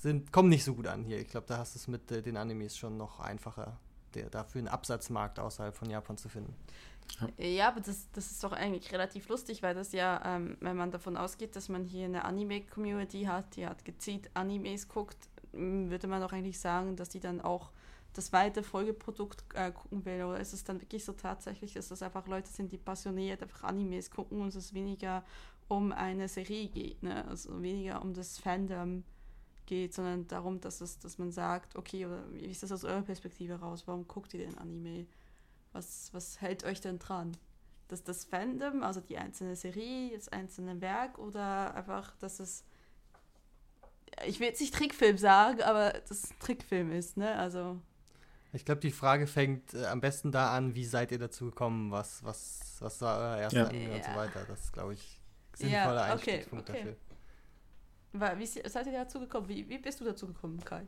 sind, 0.02 0.32
kommen 0.32 0.50
nicht 0.50 0.64
so 0.64 0.76
gut 0.76 0.88
an 0.88 1.04
hier. 1.04 1.20
Ich 1.20 1.28
glaube, 1.28 1.48
da 1.48 1.58
hast 1.58 1.76
du 1.76 1.80
es 1.80 1.88
mit 1.88 2.12
äh, 2.12 2.22
den 2.22 2.38
Animes 2.38 2.78
schon 2.78 2.98
noch 2.98 3.20
einfacher, 3.20 3.78
der, 4.14 4.30
dafür 4.30 4.60
einen 4.60 4.68
Absatzmarkt 4.68 5.40
außerhalb 5.40 5.76
von 5.76 5.90
Japan 5.90 6.18
zu 6.18 6.30
finden. 6.30 6.56
Ja, 7.38 7.70
aber 7.70 7.82
das, 7.82 8.08
das 8.14 8.30
ist 8.30 8.44
doch 8.44 8.52
eigentlich 8.52 8.92
relativ 8.92 9.28
lustig, 9.30 9.64
weil 9.64 9.74
das 9.74 9.94
ja, 9.94 10.22
ähm, 10.24 10.58
wenn 10.60 10.78
man 10.78 10.92
davon 10.92 11.18
ausgeht, 11.18 11.56
dass 11.56 11.68
man 11.68 11.84
hier 11.84 12.06
eine 12.06 12.24
Anime-Community 12.24 13.24
hat, 13.24 13.56
die 13.56 13.66
hat 13.66 13.84
gezielt 13.84 14.30
Animes 14.36 14.88
guckt, 14.88 15.18
würde 15.52 16.08
man 16.08 16.22
doch 16.22 16.32
eigentlich 16.34 16.60
sagen, 16.60 16.96
dass 16.96 17.10
die 17.10 17.20
dann 17.20 17.42
auch 17.42 17.72
das 18.14 18.34
weite 18.34 18.64
Folgeprodukt 18.64 19.44
äh, 19.54 19.72
gucken 19.72 20.06
will. 20.06 20.24
Oder 20.24 20.40
ist 20.40 20.54
es 20.54 20.64
dann 20.64 20.82
wirklich 20.82 21.06
so 21.06 21.14
tatsächlich, 21.14 21.74
dass 21.74 21.90
das 21.90 22.02
einfach 22.02 22.28
Leute 22.28 22.50
sind, 22.50 22.72
die 22.72 22.78
passioniert 22.78 23.42
einfach 23.44 23.64
Animes 23.64 24.10
gucken 24.10 24.42
und 24.42 24.54
es 24.56 24.74
weniger 24.74 25.24
um 25.68 25.92
eine 25.92 26.28
Serie 26.28 26.68
geht, 26.68 27.04
ne? 27.04 27.26
Also 27.28 27.62
weniger 27.62 28.02
um 28.02 28.14
das 28.14 28.40
Fandom 28.40 29.04
geht, 29.68 29.94
sondern 29.94 30.28
darum, 30.28 30.60
dass 30.60 30.82
es, 30.82 30.98
dass 30.98 31.20
man 31.20 31.32
sagt, 31.32 31.76
okay, 31.76 32.08
oder 32.08 32.24
wie 32.34 32.46
ist 32.46 32.64
das 32.64 32.72
aus 32.72 32.84
eurer 32.84 33.04
Perspektive 33.04 33.54
raus? 33.60 33.84
Warum 33.86 34.08
guckt 34.08 34.34
ihr 34.34 34.40
den 34.40 34.58
Anime? 34.58 35.06
Was, 35.72 36.10
was 36.12 36.42
hält 36.42 36.64
euch 36.64 36.82
denn 36.82 36.98
dran? 36.98 37.38
Dass 37.88 38.04
das 38.04 38.26
Fandom, 38.26 38.82
also 38.82 39.00
die 39.00 39.18
einzelne 39.18 39.56
Serie, 39.56 40.16
das 40.16 40.30
einzelne 40.30 40.82
Werk 40.82 41.20
oder 41.20 41.74
einfach, 41.76 42.16
dass 42.18 42.40
es. 42.40 42.64
Ich 44.28 44.40
will 44.40 44.48
jetzt 44.48 44.62
nicht 44.62 44.74
Trickfilm 44.74 45.18
sagen, 45.18 45.62
aber 45.62 45.92
dass 45.92 46.12
es 46.12 46.32
ein 46.32 46.40
Trickfilm 46.40 46.92
ist, 46.92 47.18
ne? 47.18 47.36
Also. 47.36 47.80
Ich 48.52 48.66
glaube, 48.66 48.82
die 48.82 48.92
Frage 48.92 49.28
fängt 49.28 49.74
äh, 49.76 49.86
am 49.86 50.02
besten 50.02 50.32
da 50.32 50.56
an, 50.56 50.74
wie 50.76 50.86
seid 50.86 51.12
ihr 51.12 51.20
dazu 51.20 51.46
gekommen, 51.46 51.92
was, 51.92 52.24
was, 52.24 52.78
was 52.80 53.00
war 53.02 53.20
euer 53.20 53.38
erster 53.42 53.60
Ja. 53.60 53.68
Anime 53.68 53.96
und 53.96 54.04
so 54.04 54.10
Ja. 54.12 54.16
weiter. 54.18 54.46
Das 54.48 54.60
ist, 54.62 54.74
glaube 54.74 54.94
ich, 54.96 55.20
Ja, 55.60 55.68
sinnvoller 55.68 56.02
okay, 56.04 56.12
Einstiegspunkt 56.12 56.70
okay. 56.70 56.78
dafür. 56.80 56.96
wa- 58.14 58.38
Wie 58.40 58.46
se- 58.48 58.64
seid 58.68 58.88
ihr 58.88 58.94
dazu 58.94 59.20
gekommen? 59.20 59.48
Wie, 59.48 59.70
wie 59.70 59.78
bist 59.78 60.00
du 60.02 60.06
dazu 60.06 60.26
gekommen, 60.28 60.60
Kai? 60.66 60.88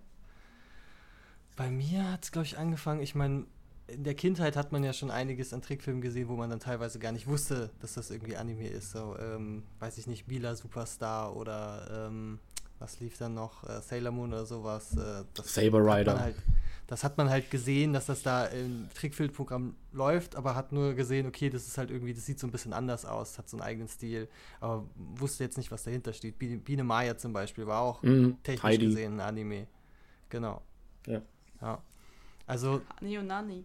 Bei 1.56 1.70
mir 1.70 2.12
hat 2.12 2.24
es, 2.24 2.32
glaube 2.32 2.46
ich, 2.48 2.58
angefangen, 2.58 3.02
ich 3.02 3.14
meine, 3.14 3.46
in 3.88 4.04
der 4.06 4.16
Kindheit 4.16 4.56
hat 4.56 4.72
man 4.72 4.84
ja 4.84 4.94
schon 4.94 5.12
einiges 5.12 5.54
an 5.54 5.62
Trickfilmen 5.62 6.02
gesehen, 6.02 6.30
wo 6.30 6.36
man 6.38 6.50
dann 6.50 6.60
teilweise 6.60 6.98
gar 6.98 7.12
nicht 7.12 7.28
wusste, 7.28 7.70
dass 7.80 7.94
das 7.94 8.10
irgendwie 8.10 8.38
Anime 8.38 8.68
ist. 8.68 8.92
So, 8.92 9.18
ähm, 9.20 9.64
weiß 9.80 9.98
ich 9.98 10.08
nicht, 10.08 10.26
Bila 10.28 10.56
Superstar 10.56 11.36
oder 11.36 12.08
ähm, 12.08 12.40
was 12.82 13.00
lief 13.00 13.18
dann 13.18 13.34
noch? 13.36 13.64
Äh, 13.70 13.82
Sailor 13.82 14.12
Moon 14.12 14.34
oder 14.34 14.46
sowas. 14.46 14.96
Äh, 14.98 15.24
das 15.34 15.54
Saber 15.54 15.80
Rider. 15.80 16.20
Halt, 16.20 16.36
das 16.88 17.06
hat 17.06 17.18
man 17.18 17.30
halt 17.30 17.50
gesehen, 17.50 17.94
dass 17.94 18.08
das 18.08 18.22
da 18.22 18.46
im 18.48 18.90
Trickfilmprogramm 18.94 19.76
läuft, 19.94 20.36
aber 20.36 20.56
hat 20.56 20.74
nur 20.74 20.94
gesehen, 20.94 21.26
okay, 21.28 21.50
das 21.50 21.66
ist 21.68 21.78
halt 21.78 21.90
irgendwie, 21.90 22.14
das 22.14 22.26
sieht 22.26 22.38
so 22.40 22.46
ein 22.48 22.52
bisschen 22.52 22.74
anders 22.74 23.06
aus, 23.06 23.38
hat 23.38 23.48
so 23.48 23.56
einen 23.56 23.64
eigenen 23.66 23.88
Stil, 23.88 24.28
aber 24.60 24.86
wusste 24.96 25.46
jetzt 25.46 25.58
nicht, 25.58 25.72
was 25.72 25.84
dahinter 25.84 26.12
steht. 26.12 26.38
Biene, 26.38 26.58
Biene 26.58 26.84
Maya 26.84 27.18
zum 27.18 27.32
Beispiel 27.32 27.66
war 27.66 27.80
auch 27.82 28.04
Mhm, 28.04 28.38
technisch 28.44 28.64
Heidi. 28.64 28.86
gesehen 28.88 29.14
ein 29.14 29.20
Anime. 29.22 29.68
Genau. 30.30 30.62
Ja. 31.08 31.22
Ja. 31.62 31.82
Also 32.48 32.82
Hani 33.00 33.18
und 33.20 33.28
Nani. 33.28 33.64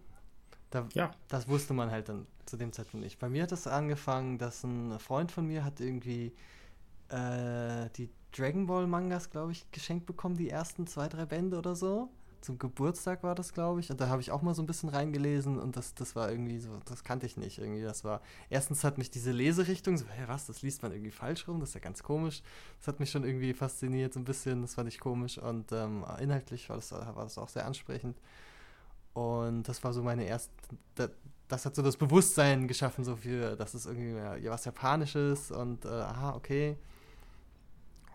da, 0.70 0.86
Ja. 0.94 1.10
das 1.28 1.48
wusste 1.48 1.74
man 1.74 1.90
halt 1.90 2.08
dann 2.08 2.26
zu 2.44 2.56
dem 2.56 2.72
Zeitpunkt 2.72 3.02
nicht. 3.02 3.18
Bei 3.18 3.28
mir 3.28 3.42
hat 3.42 3.50
es 3.50 3.66
angefangen, 3.66 4.38
dass 4.38 4.62
ein 4.62 5.00
Freund 5.00 5.32
von 5.32 5.46
mir 5.48 5.64
hat 5.64 5.80
irgendwie 5.80 6.32
äh, 7.08 7.88
die 7.96 8.08
Dragon 8.36 8.66
Ball 8.66 8.86
Mangas, 8.86 9.30
glaube 9.30 9.52
ich, 9.52 9.70
geschenkt 9.70 10.06
bekommen, 10.06 10.36
die 10.36 10.50
ersten 10.50 10.86
zwei, 10.86 11.08
drei 11.08 11.24
Bände 11.24 11.58
oder 11.58 11.74
so. 11.74 12.10
Zum 12.42 12.58
Geburtstag 12.58 13.22
war 13.22 13.34
das, 13.34 13.52
glaube 13.52 13.80
ich. 13.80 13.90
Und 13.90 14.00
da 14.00 14.08
habe 14.08 14.20
ich 14.20 14.30
auch 14.30 14.42
mal 14.42 14.54
so 14.54 14.62
ein 14.62 14.66
bisschen 14.66 14.88
reingelesen 14.88 15.58
und 15.58 15.76
das, 15.76 15.94
das 15.94 16.14
war 16.14 16.30
irgendwie 16.30 16.58
so, 16.58 16.70
das 16.84 17.02
kannte 17.02 17.26
ich 17.26 17.36
nicht 17.36 17.58
irgendwie. 17.58 17.82
Das 17.82 18.04
war, 18.04 18.20
erstens 18.50 18.84
hat 18.84 18.98
mich 18.98 19.10
diese 19.10 19.32
Leserichtung, 19.32 19.96
so, 19.96 20.04
hä, 20.06 20.24
was, 20.26 20.46
das 20.46 20.62
liest 20.62 20.82
man 20.82 20.92
irgendwie 20.92 21.10
falsch 21.10 21.48
rum, 21.48 21.60
das 21.60 21.70
ist 21.70 21.74
ja 21.74 21.80
ganz 21.80 22.02
komisch. 22.02 22.42
Das 22.78 22.88
hat 22.88 23.00
mich 23.00 23.10
schon 23.10 23.24
irgendwie 23.24 23.52
fasziniert, 23.54 24.12
so 24.12 24.20
ein 24.20 24.24
bisschen, 24.24 24.62
das 24.62 24.74
fand 24.74 24.88
ich 24.88 25.00
komisch. 25.00 25.38
Und 25.38 25.72
ähm, 25.72 26.04
inhaltlich 26.20 26.68
war 26.68 26.76
das, 26.76 26.92
war 26.92 27.14
das 27.16 27.38
auch 27.38 27.48
sehr 27.48 27.66
ansprechend. 27.66 28.16
Und 29.14 29.64
das 29.64 29.82
war 29.82 29.92
so 29.92 30.02
meine 30.02 30.24
erste, 30.24 30.52
da, 30.94 31.08
das 31.48 31.64
hat 31.64 31.74
so 31.74 31.82
das 31.82 31.96
Bewusstsein 31.96 32.68
geschaffen, 32.68 33.04
so 33.04 33.16
für, 33.16 33.56
das 33.56 33.74
ist 33.74 33.86
irgendwie 33.86 34.12
ja, 34.12 34.50
was 34.50 34.66
Japanisches 34.66 35.50
und 35.50 35.84
äh, 35.84 35.88
aha, 35.88 36.34
okay. 36.34 36.76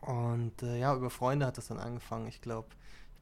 Und 0.01 0.63
äh, 0.63 0.79
ja, 0.79 0.95
über 0.95 1.09
Freunde 1.09 1.45
hat 1.45 1.57
das 1.57 1.67
dann 1.67 1.77
angefangen. 1.77 2.27
Ich 2.27 2.41
glaube, 2.41 2.69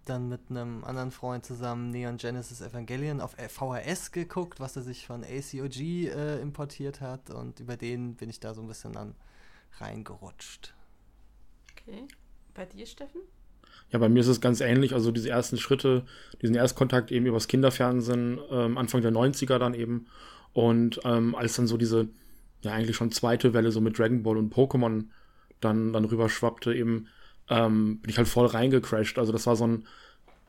dann 0.05 0.29
mit 0.29 0.41
einem 0.49 0.83
anderen 0.83 1.11
Freund 1.11 1.45
zusammen 1.45 1.91
Neon 1.91 2.17
Genesis 2.17 2.61
Evangelion 2.61 3.21
auf 3.21 3.37
äh, 3.37 3.49
VHS 3.49 4.11
geguckt, 4.11 4.59
was 4.59 4.75
er 4.75 4.81
sich 4.81 5.05
von 5.05 5.23
ACOG 5.23 5.79
äh, 5.79 6.41
importiert 6.41 7.01
hat. 7.01 7.29
Und 7.29 7.59
über 7.59 7.77
den 7.77 8.15
bin 8.15 8.29
ich 8.29 8.39
da 8.39 8.53
so 8.53 8.61
ein 8.61 8.67
bisschen 8.67 8.93
dann 8.93 9.13
reingerutscht. 9.79 10.73
Okay. 11.71 12.05
Bei 12.53 12.65
dir, 12.65 12.85
Steffen? 12.85 13.21
Ja, 13.91 13.99
bei 13.99 14.09
mir 14.09 14.19
ist 14.19 14.27
es 14.27 14.41
ganz 14.41 14.61
ähnlich. 14.61 14.93
Also 14.93 15.11
diese 15.11 15.29
ersten 15.29 15.57
Schritte, 15.57 16.05
diesen 16.41 16.55
Erstkontakt 16.55 17.11
eben 17.11 17.25
übers 17.25 17.47
Kinderfernsehen, 17.47 18.39
ähm, 18.49 18.77
Anfang 18.77 19.01
der 19.01 19.11
90er 19.11 19.57
dann 19.57 19.73
eben. 19.73 20.07
Und 20.53 20.99
ähm, 21.03 21.35
als 21.35 21.55
dann 21.55 21.67
so 21.67 21.77
diese, 21.77 22.07
ja 22.61 22.71
eigentlich 22.71 22.95
schon 22.95 23.11
zweite 23.11 23.53
Welle 23.53 23.71
so 23.71 23.81
mit 23.81 23.97
Dragon 23.97 24.23
Ball 24.23 24.37
und 24.37 24.53
Pokémon 24.53 25.05
dann, 25.61 25.93
dann 25.93 26.05
rüber 26.05 26.29
schwappte, 26.29 26.73
eben 26.73 27.07
ähm, 27.49 27.99
bin 27.99 28.09
ich 28.09 28.17
halt 28.17 28.27
voll 28.27 28.45
reingecrashed. 28.45 29.17
Also 29.17 29.31
das 29.31 29.47
war 29.47 29.55
so 29.55 29.67
ein, 29.67 29.85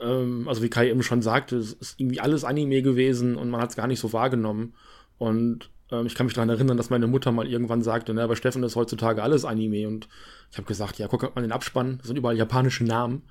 ähm, 0.01 0.49
also 0.49 0.63
wie 0.63 0.71
Kai 0.71 0.91
eben 0.91 1.03
schon 1.03 1.23
sagte, 1.23 1.57
es 1.57 1.73
ist 1.73 2.01
irgendwie 2.01 2.21
alles 2.21 2.45
Anime 2.45 2.83
gewesen 2.83 3.37
und 3.37 3.51
man 3.51 3.61
hat 3.61 3.71
es 3.71 3.77
gar 3.77 3.87
nicht 3.87 4.01
so 4.01 4.13
wahrgenommen. 4.13 4.75
Und 5.19 5.71
ähm, 5.91 6.07
ich 6.07 6.15
kann 6.15 6.27
mich 6.27 6.35
daran 6.35 6.49
erinnern, 6.49 6.77
dass 6.77 6.91
meine 6.91 7.07
Mutter 7.07 7.33
mal 7.33 7.47
irgendwann 7.47 7.83
sagte, 7.83 8.15
ne, 8.15 8.27
bei 8.27 8.37
Steffen 8.37 8.63
ist 8.63 8.77
heutzutage 8.77 9.23
alles 9.23 9.45
Anime. 9.45 9.89
Und 9.89 10.09
ich 10.51 10.59
habe 10.59 10.67
gesagt, 10.67 10.99
ja, 10.99 11.09
guck 11.09 11.35
mal 11.35 11.43
den 11.43 11.53
Abspann, 11.53 11.99
das 11.99 12.09
sind 12.09 12.17
überall 12.17 12.37
japanische 12.37 12.85
Namen. 12.85 13.23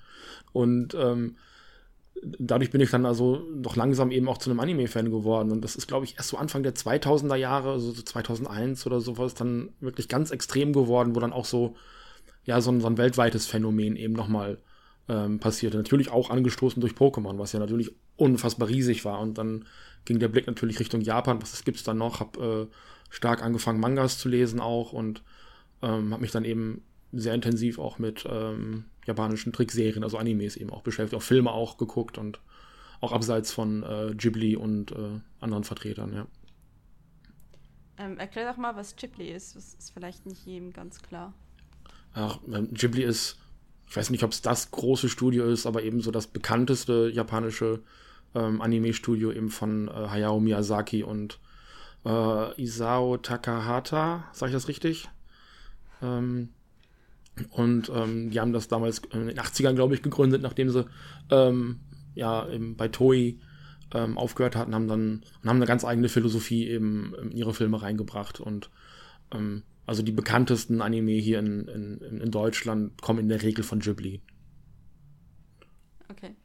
Und 0.51 0.95
ähm, 0.95 1.36
dadurch 2.23 2.71
bin 2.71 2.81
ich 2.81 2.89
dann 2.89 3.05
also 3.05 3.45
doch 3.55 3.75
langsam 3.75 4.11
eben 4.11 4.27
auch 4.27 4.38
zu 4.38 4.49
einem 4.49 4.59
Anime-Fan 4.59 5.11
geworden. 5.11 5.51
Und 5.51 5.61
das 5.61 5.75
ist, 5.75 5.88
glaube 5.88 6.05
ich, 6.05 6.15
erst 6.17 6.29
so 6.29 6.38
Anfang 6.38 6.63
der 6.63 6.75
2000er 6.75 7.35
Jahre, 7.35 7.71
also 7.71 7.91
so 7.91 8.01
2001 8.01 8.85
oder 8.85 9.01
sowas, 9.01 9.33
dann 9.33 9.69
wirklich 9.79 10.07
ganz 10.07 10.31
extrem 10.31 10.73
geworden, 10.73 11.15
wo 11.15 11.19
dann 11.19 11.33
auch 11.33 11.45
so, 11.45 11.75
ja, 12.45 12.61
so 12.61 12.71
ein, 12.71 12.81
so 12.81 12.88
ein 12.88 12.97
weltweites 12.97 13.45
Phänomen 13.45 13.95
eben 13.95 14.13
nochmal 14.13 14.59
ähm, 15.07 15.39
passierte. 15.39 15.77
Natürlich 15.77 16.09
auch 16.09 16.29
angestoßen 16.29 16.81
durch 16.81 16.93
Pokémon, 16.93 17.38
was 17.38 17.53
ja 17.53 17.59
natürlich 17.59 17.91
unfassbar 18.15 18.67
riesig 18.69 19.05
war. 19.05 19.19
Und 19.19 19.38
dann 19.38 19.65
ging 20.05 20.19
der 20.19 20.27
Blick 20.27 20.47
natürlich 20.47 20.79
Richtung 20.79 21.01
Japan. 21.01 21.41
Was 21.41 21.63
gibt's 21.63 21.83
da 21.83 21.93
noch? 21.93 22.19
Hab 22.19 22.38
äh, 22.38 22.67
stark 23.09 23.43
angefangen, 23.43 23.79
Mangas 23.79 24.17
zu 24.17 24.29
lesen 24.29 24.59
auch 24.59 24.93
und 24.93 25.23
ähm, 25.81 26.11
habe 26.11 26.21
mich 26.21 26.31
dann 26.31 26.45
eben 26.45 26.83
sehr 27.11 27.33
intensiv 27.33 27.79
auch 27.79 27.97
mit 27.97 28.25
ähm, 28.29 28.85
japanischen 29.10 29.51
Trickserien, 29.51 30.04
also 30.04 30.18
Animes 30.18 30.56
eben 30.56 30.70
auch 30.70 30.82
beschäftigt, 30.82 31.22
auch 31.22 31.25
Filme 31.25 31.51
auch 31.51 31.78
geguckt 31.78 32.18
und 32.18 32.39
auch 33.01 33.12
abseits 33.12 33.51
von 33.51 33.84
äh, 33.84 34.13
Ghibli 34.16 34.56
und 34.56 34.92
äh, 34.92 35.20
anderen 35.39 35.63
Vertretern, 35.63 36.13
ja. 36.13 36.28
Ähm, 37.98 38.18
erklär 38.18 38.50
doch 38.50 38.58
mal, 38.58 38.75
was 38.75 38.96
Ghibli 38.96 39.30
ist. 39.30 39.56
Das 39.56 39.74
ist 39.74 39.92
vielleicht 39.92 40.25
nicht 40.25 40.46
jedem 40.46 40.72
ganz 40.72 41.01
klar. 41.01 41.34
Ach, 42.13 42.39
ähm, 42.51 42.74
Ghibli 42.74 43.04
ist, 43.04 43.38
ich 43.89 43.96
weiß 43.96 44.10
nicht, 44.10 44.24
ob 44.24 44.32
es 44.32 44.42
das 44.42 44.72
große 44.72 45.10
Studio 45.10 45.46
ist, 45.46 45.66
aber 45.66 45.84
eben 45.84 46.00
so 46.00 46.12
das 46.12 46.28
bekannteste 46.28 47.10
japanische 47.13 47.82
ähm, 48.36 48.62
Anime-Studio 48.62 49.32
eben 49.32 49.50
von 49.50 49.89
äh, 49.89 49.92
Hayao 49.92 50.39
Miyazaki 50.39 51.04
und 51.04 51.39
äh, 52.06 52.62
Isao 52.62 53.18
Takahata, 53.18 54.30
sage 54.32 54.51
ich 54.51 54.56
das 54.56 54.68
richtig? 54.68 55.10
Ähm, 56.01 56.50
und 57.50 57.91
ähm, 57.93 58.29
die 58.29 58.39
haben 58.39 58.53
das 58.53 58.67
damals 58.67 59.00
in 59.12 59.27
den 59.27 59.38
80ern, 59.38 59.74
glaube 59.74 59.96
ich, 59.96 60.01
gegründet, 60.01 60.41
nachdem 60.41 60.69
sie 60.69 60.86
ähm, 61.29 61.79
ja 62.15 62.48
eben 62.50 62.75
bei 62.75 62.88
Toei 62.88 63.38
ähm, 63.93 64.17
aufgehört 64.17 64.55
hatten, 64.55 64.75
haben 64.75 64.88
dann 64.88 65.24
und 65.41 65.50
haben 65.50 65.58
eine 65.58 65.65
ganz 65.65 65.86
eigene 65.86 66.10
Philosophie 66.10 66.67
eben 66.67 67.13
in 67.22 67.31
ihre 67.31 67.53
Filme 67.53 67.81
reingebracht. 67.81 68.39
Und 68.39 68.69
ähm, 69.34 69.63
also 69.86 70.03
die 70.03 70.12
bekanntesten 70.12 70.81
Anime 70.81 71.13
hier 71.13 71.39
in, 71.39 71.67
in, 71.67 72.22
in 72.22 72.31
Deutschland 72.31 73.01
kommen 73.01 73.19
in 73.19 73.29
der 73.29 73.41
Regel 73.41 73.63
von 73.63 73.79
Ghibli. 73.79 74.22
Okay. 76.10 76.36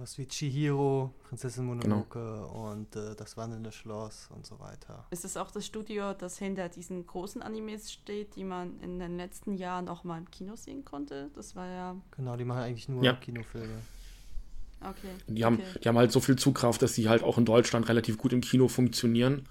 Sowas 0.00 0.16
wie 0.16 0.26
Chihiro, 0.26 1.12
Prinzessin 1.28 1.66
Mononoke 1.66 2.46
und 2.46 2.96
äh, 2.96 3.14
das 3.18 3.36
wandelnde 3.36 3.70
Schloss 3.70 4.30
und 4.34 4.46
so 4.46 4.58
weiter. 4.58 5.04
Ist 5.10 5.26
es 5.26 5.36
auch 5.36 5.50
das 5.50 5.66
Studio, 5.66 6.14
das 6.14 6.38
hinter 6.38 6.70
diesen 6.70 7.06
großen 7.06 7.42
Animes 7.42 7.92
steht, 7.92 8.34
die 8.34 8.44
man 8.44 8.80
in 8.80 8.98
den 8.98 9.18
letzten 9.18 9.52
Jahren 9.58 9.90
auch 9.90 10.02
mal 10.02 10.16
im 10.16 10.30
Kino 10.30 10.56
sehen 10.56 10.86
konnte? 10.86 11.28
Das 11.34 11.54
war 11.54 11.66
ja. 11.66 11.96
Genau, 12.16 12.34
die 12.38 12.46
machen 12.46 12.62
eigentlich 12.62 12.88
nur 12.88 13.04
Ja. 13.04 13.12
Kinofilme. 13.12 13.74
Okay. 14.80 15.10
Die 15.26 15.44
haben, 15.44 15.56
okay. 15.56 15.80
die 15.84 15.88
haben 15.88 15.98
halt 15.98 16.12
so 16.12 16.20
viel 16.20 16.36
Zugkraft, 16.36 16.80
dass 16.80 16.94
sie 16.94 17.10
halt 17.10 17.22
auch 17.22 17.36
in 17.36 17.44
Deutschland 17.44 17.86
relativ 17.90 18.16
gut 18.16 18.32
im 18.32 18.40
Kino 18.40 18.68
funktionieren. 18.68 19.46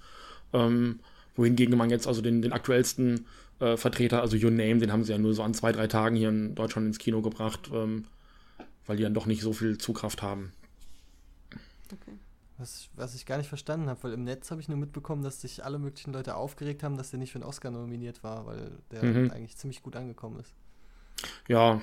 Ähm, 0.52 0.98
wohingegen 1.36 1.78
man 1.78 1.90
jetzt 1.90 2.08
also 2.08 2.22
den, 2.22 2.42
den 2.42 2.52
aktuellsten 2.52 3.24
äh, 3.60 3.76
Vertreter, 3.76 4.20
also 4.20 4.36
Your 4.36 4.50
Name, 4.50 4.78
den 4.78 4.90
haben 4.90 5.04
sie 5.04 5.12
ja 5.12 5.18
nur 5.18 5.32
so 5.32 5.44
an 5.44 5.54
zwei, 5.54 5.70
drei 5.70 5.86
Tagen 5.86 6.16
hier 6.16 6.30
in 6.30 6.56
Deutschland 6.56 6.88
ins 6.88 6.98
Kino 6.98 7.22
gebracht, 7.22 7.70
ähm, 7.72 8.06
weil 8.86 8.96
die 8.96 9.02
dann 9.02 9.14
doch 9.14 9.26
nicht 9.26 9.42
so 9.42 9.52
viel 9.52 9.78
Zugkraft 9.78 10.22
haben. 10.22 10.52
okay. 11.92 12.12
Was, 12.58 12.90
was 12.94 13.14
ich 13.14 13.24
gar 13.24 13.38
nicht 13.38 13.48
verstanden 13.48 13.88
habe, 13.88 14.02
weil 14.02 14.12
im 14.12 14.24
Netz 14.24 14.50
habe 14.50 14.60
ich 14.60 14.68
nur 14.68 14.76
mitbekommen, 14.76 15.22
dass 15.22 15.40
sich 15.40 15.64
alle 15.64 15.78
möglichen 15.78 16.12
Leute 16.12 16.36
aufgeregt 16.36 16.82
haben, 16.82 16.98
dass 16.98 17.08
der 17.10 17.18
nicht 17.18 17.32
für 17.32 17.36
einen 17.38 17.44
Oscar 17.48 17.70
nominiert 17.70 18.22
war, 18.22 18.44
weil 18.44 18.72
der 18.90 19.02
Mhm. 19.02 19.30
eigentlich 19.30 19.56
ziemlich 19.56 19.82
gut 19.82 19.96
angekommen 19.96 20.40
ist. 20.40 20.52
Ja, 21.48 21.80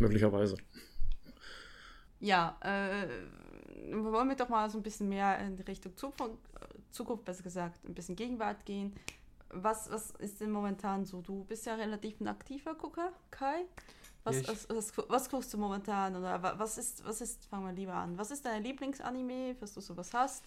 möglicherweise. 0.00 0.56
Ja, 2.18 2.56
äh, 2.62 3.06
wollen 3.92 4.28
wir 4.28 4.36
doch 4.36 4.48
mal 4.48 4.68
so 4.70 4.78
ein 4.78 4.82
bisschen 4.82 5.08
mehr 5.08 5.38
in 5.38 5.56
die 5.56 5.62
Richtung 5.62 5.96
Zukunft, 5.96 6.38
Zukunft 6.90 7.24
besser 7.24 7.42
gesagt, 7.42 7.84
ein 7.84 7.94
bisschen 7.94 8.16
Gegenwart 8.16 8.64
gehen. 8.64 8.94
Was, 9.50 9.90
was 9.90 10.10
ist 10.12 10.40
denn 10.40 10.50
momentan 10.50 11.04
so? 11.04 11.20
Du 11.22 11.44
bist 11.44 11.66
ja 11.66 11.74
relativ 11.76 12.20
ein 12.20 12.26
aktiver 12.28 12.74
Gucker, 12.74 13.12
Kai. 13.30 13.66
Was, 14.26 14.36
Ja, 14.42 14.48
was, 14.48 14.68
was, 14.68 14.92
was 15.08 15.30
guckst 15.30 15.54
du 15.54 15.58
momentan? 15.58 16.16
Oder 16.16 16.42
wa- 16.42 16.54
was 16.58 16.76
ist, 16.78 17.04
was 17.06 17.20
ist, 17.20 17.46
fangen 17.46 17.64
wir 17.66 17.72
lieber 17.72 17.94
an. 17.94 18.18
Was 18.18 18.30
ist 18.30 18.44
dein 18.44 18.62
Lieblingsanime, 18.62 19.56
was 19.60 19.72
du 19.74 19.80
sowas 19.80 20.12
hast? 20.12 20.44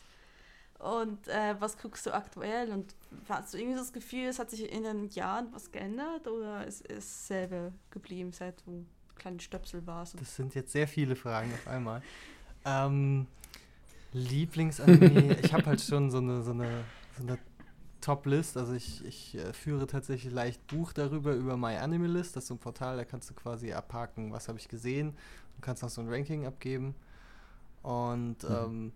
Und 0.80 1.28
äh, 1.28 1.56
was 1.60 1.78
guckst 1.78 2.06
du 2.06 2.14
aktuell? 2.14 2.72
Und 2.72 2.96
hast 3.28 3.54
du 3.54 3.58
irgendwie 3.58 3.78
das 3.78 3.92
Gefühl, 3.92 4.28
es 4.28 4.40
hat 4.40 4.50
sich 4.50 4.72
in 4.72 4.84
den 4.84 5.10
Jahren 5.10 5.48
was 5.54 5.72
geändert 5.72 6.28
oder 6.28 6.66
ist 6.68 6.90
es 6.90 7.28
dasselbe 7.28 7.74
geblieben, 7.92 8.32
seit 8.32 8.66
du 8.66 8.86
kleinen 9.16 9.40
Stöpsel 9.40 9.86
warst? 9.86 10.20
Das 10.20 10.36
sind 10.36 10.56
jetzt 10.56 10.72
sehr 10.72 10.88
viele 10.88 11.16
Fragen 11.16 11.52
auf 11.54 11.68
einmal. 11.68 12.02
Ähm, 12.66 13.28
Lieblingsanime, 14.14 15.38
ich 15.42 15.54
habe 15.54 15.66
halt 15.66 15.82
schon 15.82 16.10
so 16.10 16.18
eine, 16.18 16.42
so 16.42 16.52
eine, 16.52 16.84
so 17.18 17.24
eine 17.24 17.38
Top-List. 18.10 18.58
Also 18.58 18.74
ich, 18.74 19.06
ich 19.06 19.36
äh, 19.36 19.54
führe 19.54 19.88
tatsächlich 19.88 20.34
leicht 20.34 20.66
Buch 20.68 20.94
darüber, 20.94 21.34
über 21.34 21.58
MyAnimeList. 21.58 22.36
Das 22.36 22.44
ist 22.44 22.48
so 22.50 22.56
ein 22.56 22.60
Portal, 22.60 22.98
da 22.98 23.06
kannst 23.06 23.30
du 23.30 23.34
quasi 23.34 23.74
abhaken, 23.74 24.32
was 24.32 24.48
habe 24.48 24.60
ich 24.60 24.68
gesehen. 24.68 25.16
Du 25.56 25.62
kannst 25.62 25.84
noch 25.84 25.90
so 25.90 26.02
ein 26.02 26.10
Ranking 26.10 26.46
abgeben. 26.46 26.96
Und 27.84 28.44
Mhm. 28.44 28.50
ähm, 28.50 28.94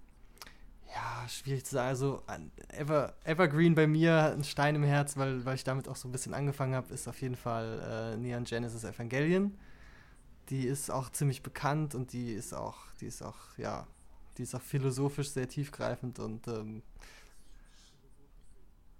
ja, 0.94 1.28
schwierig 1.28 1.66
zu 1.66 1.76
sagen. 1.76 1.90
Also 1.90 2.24
Ever, 2.70 3.14
Evergreen 3.24 3.76
bei 3.76 3.88
mir, 3.88 4.34
ein 4.34 4.44
Stein 4.44 4.76
im 4.76 4.84
Herz, 4.84 5.18
weil, 5.18 5.44
weil 5.46 5.56
ich 5.56 5.64
damit 5.64 5.88
auch 5.88 5.96
so 5.96 6.08
ein 6.08 6.12
bisschen 6.12 6.34
angefangen 6.34 6.76
habe, 6.76 6.94
ist 6.94 7.08
auf 7.08 7.22
jeden 7.22 7.36
Fall 7.36 8.14
äh, 8.14 8.18
Neon 8.18 8.44
Genesis 8.44 8.84
Evangelion. 8.84 9.58
Die 10.50 10.66
ist 10.68 10.92
auch 10.92 11.10
ziemlich 11.12 11.42
bekannt 11.44 11.96
und 11.96 12.14
die 12.14 12.34
ist 12.34 12.54
auch, 12.54 12.78
die 13.02 13.08
ist 13.08 13.22
auch, 13.24 13.58
ja, 13.58 13.88
Die 14.38 14.44
ist 14.44 14.56
auch 14.56 14.62
philosophisch 14.62 15.30
sehr 15.32 15.48
tiefgreifend 15.48 16.20
und 16.20 16.48
ähm, 16.48 16.84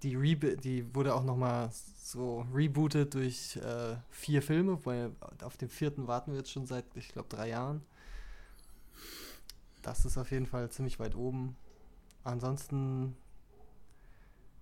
die, 0.04 0.16
Rebe 0.16 0.56
die 0.56 0.94
wurde 0.94 1.14
auch 1.14 1.24
nochmal 1.24 1.70
so 1.72 2.46
rebootet 2.54 3.14
durch 3.14 3.56
äh, 3.56 3.96
vier 4.10 4.42
Filme, 4.42 4.84
weil 4.84 5.12
auf 5.42 5.56
dem 5.56 5.70
vierten 5.70 6.06
warten 6.06 6.32
wir 6.32 6.38
jetzt 6.38 6.52
schon 6.52 6.66
seit, 6.66 6.84
ich 6.94 7.08
glaube, 7.08 7.28
drei 7.28 7.48
Jahren. 7.48 7.82
Das 9.82 10.04
ist 10.04 10.18
auf 10.18 10.30
jeden 10.30 10.46
Fall 10.46 10.70
ziemlich 10.70 11.00
weit 11.00 11.14
oben. 11.14 11.56
Ansonsten, 12.22 13.16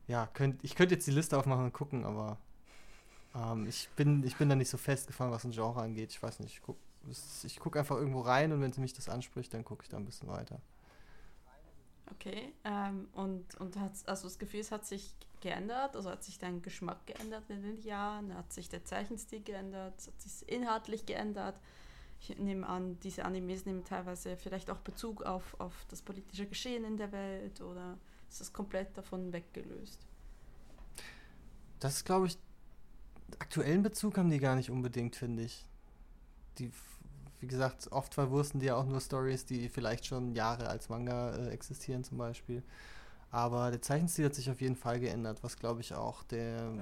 ja, 0.07 0.27
könnt, 0.29 0.63
ich 0.65 0.75
könnte 0.75 0.95
jetzt 0.95 1.07
die 1.07 1.13
Liste 1.13 1.37
aufmachen 1.37 1.65
und 1.65 1.73
gucken, 1.73 2.05
aber 2.05 2.39
ähm, 3.35 3.67
ich, 3.67 3.89
bin, 3.97 4.25
ich 4.25 4.37
bin 4.37 4.49
da 4.49 4.55
nicht 4.55 4.71
so 4.71 4.79
festgefahren, 4.79 5.33
was 5.33 5.45
ein 5.45 5.53
Genre 5.53 5.83
angeht. 5.83 6.11
Ich 6.11 6.23
weiß 6.23 6.41
nicht, 6.41 6.55
ich 6.55 6.63
gucke 6.63 6.81
guck 7.59 7.77
einfach 7.77 7.97
irgendwo 7.97 8.21
rein 8.21 8.53
und 8.53 8.61
wenn 8.61 8.73
sie 8.73 8.81
mich 8.81 8.93
das 8.93 9.09
anspricht, 9.09 9.53
dann 9.55 9.65
gucke 9.65 9.83
ich 9.83 9.89
da 9.89 9.97
ein 9.97 10.05
bisschen 10.05 10.29
weiter. 10.29 10.61
Okay, 12.15 12.53
ähm, 12.65 13.09
und, 13.13 13.55
und 13.57 13.77
hat, 13.79 13.93
also 14.07 14.29
das 14.29 14.39
Gefühl, 14.39 14.61
es 14.61 14.71
hat 14.71 14.87
sich 14.87 15.15
geändert, 15.41 15.97
also 15.97 16.11
hat 16.11 16.23
sich 16.23 16.39
dein 16.39 16.61
Geschmack 16.61 17.07
geändert 17.07 17.45
in 17.49 17.63
den 17.63 17.83
Jahren, 17.83 18.35
hat 18.35 18.53
sich 18.53 18.69
der 18.69 18.85
Zeichenstil 18.85 19.43
geändert, 19.43 19.95
hat 19.95 20.21
sich 20.21 20.49
inhaltlich 20.49 21.07
geändert. 21.07 21.59
Ich 22.21 22.39
nehme 22.39 22.67
an, 22.67 23.01
diese 23.01 23.25
Animes 23.25 23.67
nehmen 23.67 23.85
teilweise 23.85 24.37
vielleicht 24.37 24.71
auch 24.71 24.79
Bezug 24.79 25.23
auf, 25.23 25.59
auf 25.59 25.87
das 25.89 26.03
politische 26.03 26.47
Geschehen 26.47 26.85
in 26.85 26.97
der 26.97 27.11
Welt 27.13 27.61
oder 27.61 27.99
ist 28.29 28.41
das 28.41 28.53
komplett 28.53 28.97
davon 28.97 29.33
weggelöst? 29.33 30.07
Das 31.81 32.05
glaube 32.05 32.29
ich, 32.29 32.39
aktuellen 33.39 33.83
Bezug 33.83 34.19
haben 34.19 34.31
die 34.31 34.39
gar 34.39 34.55
nicht 34.55 34.71
unbedingt, 34.71 35.17
finde 35.17 35.45
ich. 35.45 35.67
Die, 36.59 36.71
wie 37.43 37.47
gesagt, 37.47 37.91
oft 37.93 38.15
verwursten 38.15 38.61
die 38.61 38.67
ja 38.67 38.77
auch 38.77 38.87
nur 38.87 39.01
Stories, 39.01 39.45
die 39.45 39.69
vielleicht 39.69 40.07
schon 40.07 40.35
Jahre 40.35 40.69
als 40.69 40.89
Manga 40.89 41.35
äh, 41.35 41.49
existieren, 41.51 42.05
zum 42.05 42.19
Beispiel. 42.19 42.63
Aber 43.31 43.71
der 43.71 43.83
Zeichenstil 43.83 44.27
hat 44.27 44.35
sich 44.35 44.51
auf 44.51 44.61
jeden 44.61 44.77
Fall 44.77 45.01
geändert, 45.01 45.43
was 45.43 45.57
glaube 45.57 45.81
ich 45.81 45.95
auch 45.95 46.23
der, 46.25 46.73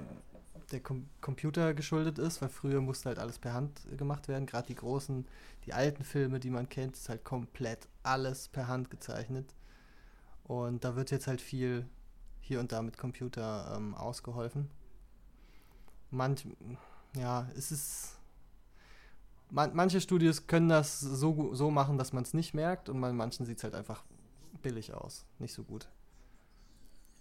der 0.71 0.81
Com 0.81 1.07
Computer 1.21 1.73
geschuldet 1.73 2.19
ist, 2.19 2.41
weil 2.41 2.49
früher 2.49 2.81
musste 2.81 3.09
halt 3.09 3.19
alles 3.19 3.39
per 3.39 3.53
Hand 3.53 3.81
gemacht 3.97 4.27
werden. 4.27 4.45
Gerade 4.45 4.67
die 4.67 4.75
großen, 4.75 5.25
die 5.65 5.73
alten 5.73 6.03
Filme, 6.03 6.39
die 6.39 6.49
man 6.49 6.69
kennt, 6.69 6.95
ist 6.97 7.09
halt 7.09 7.23
komplett 7.23 7.87
alles 8.03 8.47
per 8.49 8.67
Hand 8.67 8.89
gezeichnet. 8.89 9.53
Und 10.43 10.83
da 10.83 10.95
wird 10.95 11.11
jetzt 11.11 11.27
halt 11.27 11.41
viel 11.41 11.87
hier 12.41 12.59
und 12.59 12.71
da 12.71 12.81
mit 12.81 12.97
Computer 12.97 13.73
ähm, 13.77 13.95
ausgeholfen 13.95 14.69
manch, 16.11 16.45
ja, 17.15 17.47
es 17.55 17.71
ist. 17.71 18.17
Man, 19.51 19.75
manche 19.75 19.99
Studios 19.99 20.47
können 20.47 20.69
das 20.69 21.01
so, 21.01 21.53
so 21.53 21.69
machen, 21.69 21.97
dass 21.97 22.13
man 22.13 22.23
es 22.23 22.33
nicht 22.33 22.53
merkt 22.53 22.87
und 22.87 22.99
bei 23.01 23.11
manchen 23.11 23.45
sieht 23.45 23.57
es 23.57 23.63
halt 23.63 23.75
einfach 23.75 24.03
billig 24.61 24.93
aus. 24.93 25.25
Nicht 25.39 25.53
so 25.53 25.63
gut. 25.63 25.89